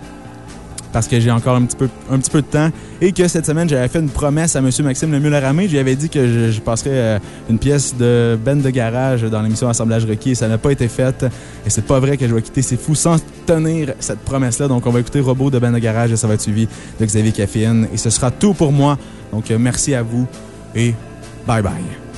parce 0.92 1.08
que 1.08 1.18
j'ai 1.18 1.30
encore 1.30 1.56
un 1.56 1.62
petit, 1.62 1.76
peu, 1.76 1.88
de 2.42 2.46
temps 2.46 2.70
et 3.00 3.12
que 3.12 3.26
cette 3.26 3.46
semaine, 3.46 3.68
j'avais 3.68 3.88
fait 3.88 4.00
une 4.00 4.10
promesse 4.10 4.56
à 4.56 4.58
M. 4.60 4.70
Maxime 4.82 5.12
Lemuel-Ramé. 5.12 5.66
Je 5.66 5.72
lui 5.72 5.78
avais 5.78 5.96
dit 5.96 6.08
que 6.08 6.50
je, 6.50 6.60
passerais 6.60 6.90
euh, 6.92 7.18
une 7.50 7.58
pièce 7.58 7.96
de 7.96 8.38
Ben 8.42 8.60
de 8.60 8.70
garage 8.70 9.22
dans 9.22 9.42
l'émission 9.42 9.68
Assemblage 9.68 10.04
requis 10.04 10.30
et 10.30 10.34
ça 10.34 10.48
n'a 10.48 10.58
pas 10.58 10.70
été 10.70 10.88
fait. 10.88 11.24
Et 11.66 11.70
c'est 11.70 11.86
pas 11.86 11.98
vrai 11.98 12.16
que 12.16 12.28
je 12.28 12.34
vais 12.34 12.42
quitter 12.42 12.62
C'est 12.62 12.76
fou 12.76 12.94
sans 12.94 13.16
tenir 13.46 13.94
cette 14.00 14.20
promesse-là. 14.20 14.68
Donc, 14.68 14.86
on 14.86 14.90
va 14.90 15.00
écouter 15.00 15.20
Robot 15.20 15.50
de 15.50 15.58
Ben 15.58 15.72
de 15.72 15.78
garage 15.78 16.12
et 16.12 16.16
ça 16.16 16.26
va 16.26 16.34
être 16.34 16.42
suivi 16.42 16.68
de 17.00 17.04
Xavier 17.04 17.32
Caffeine. 17.32 17.88
Et 17.92 17.96
ce 17.96 18.10
sera 18.10 18.30
tout 18.30 18.54
pour 18.54 18.72
moi. 18.72 18.98
Donc, 19.32 19.50
euh, 19.50 19.58
merci 19.58 19.94
à 19.94 20.02
vous 20.02 20.26
et 20.74 20.94
bye 21.46 21.62
bye. 21.62 22.11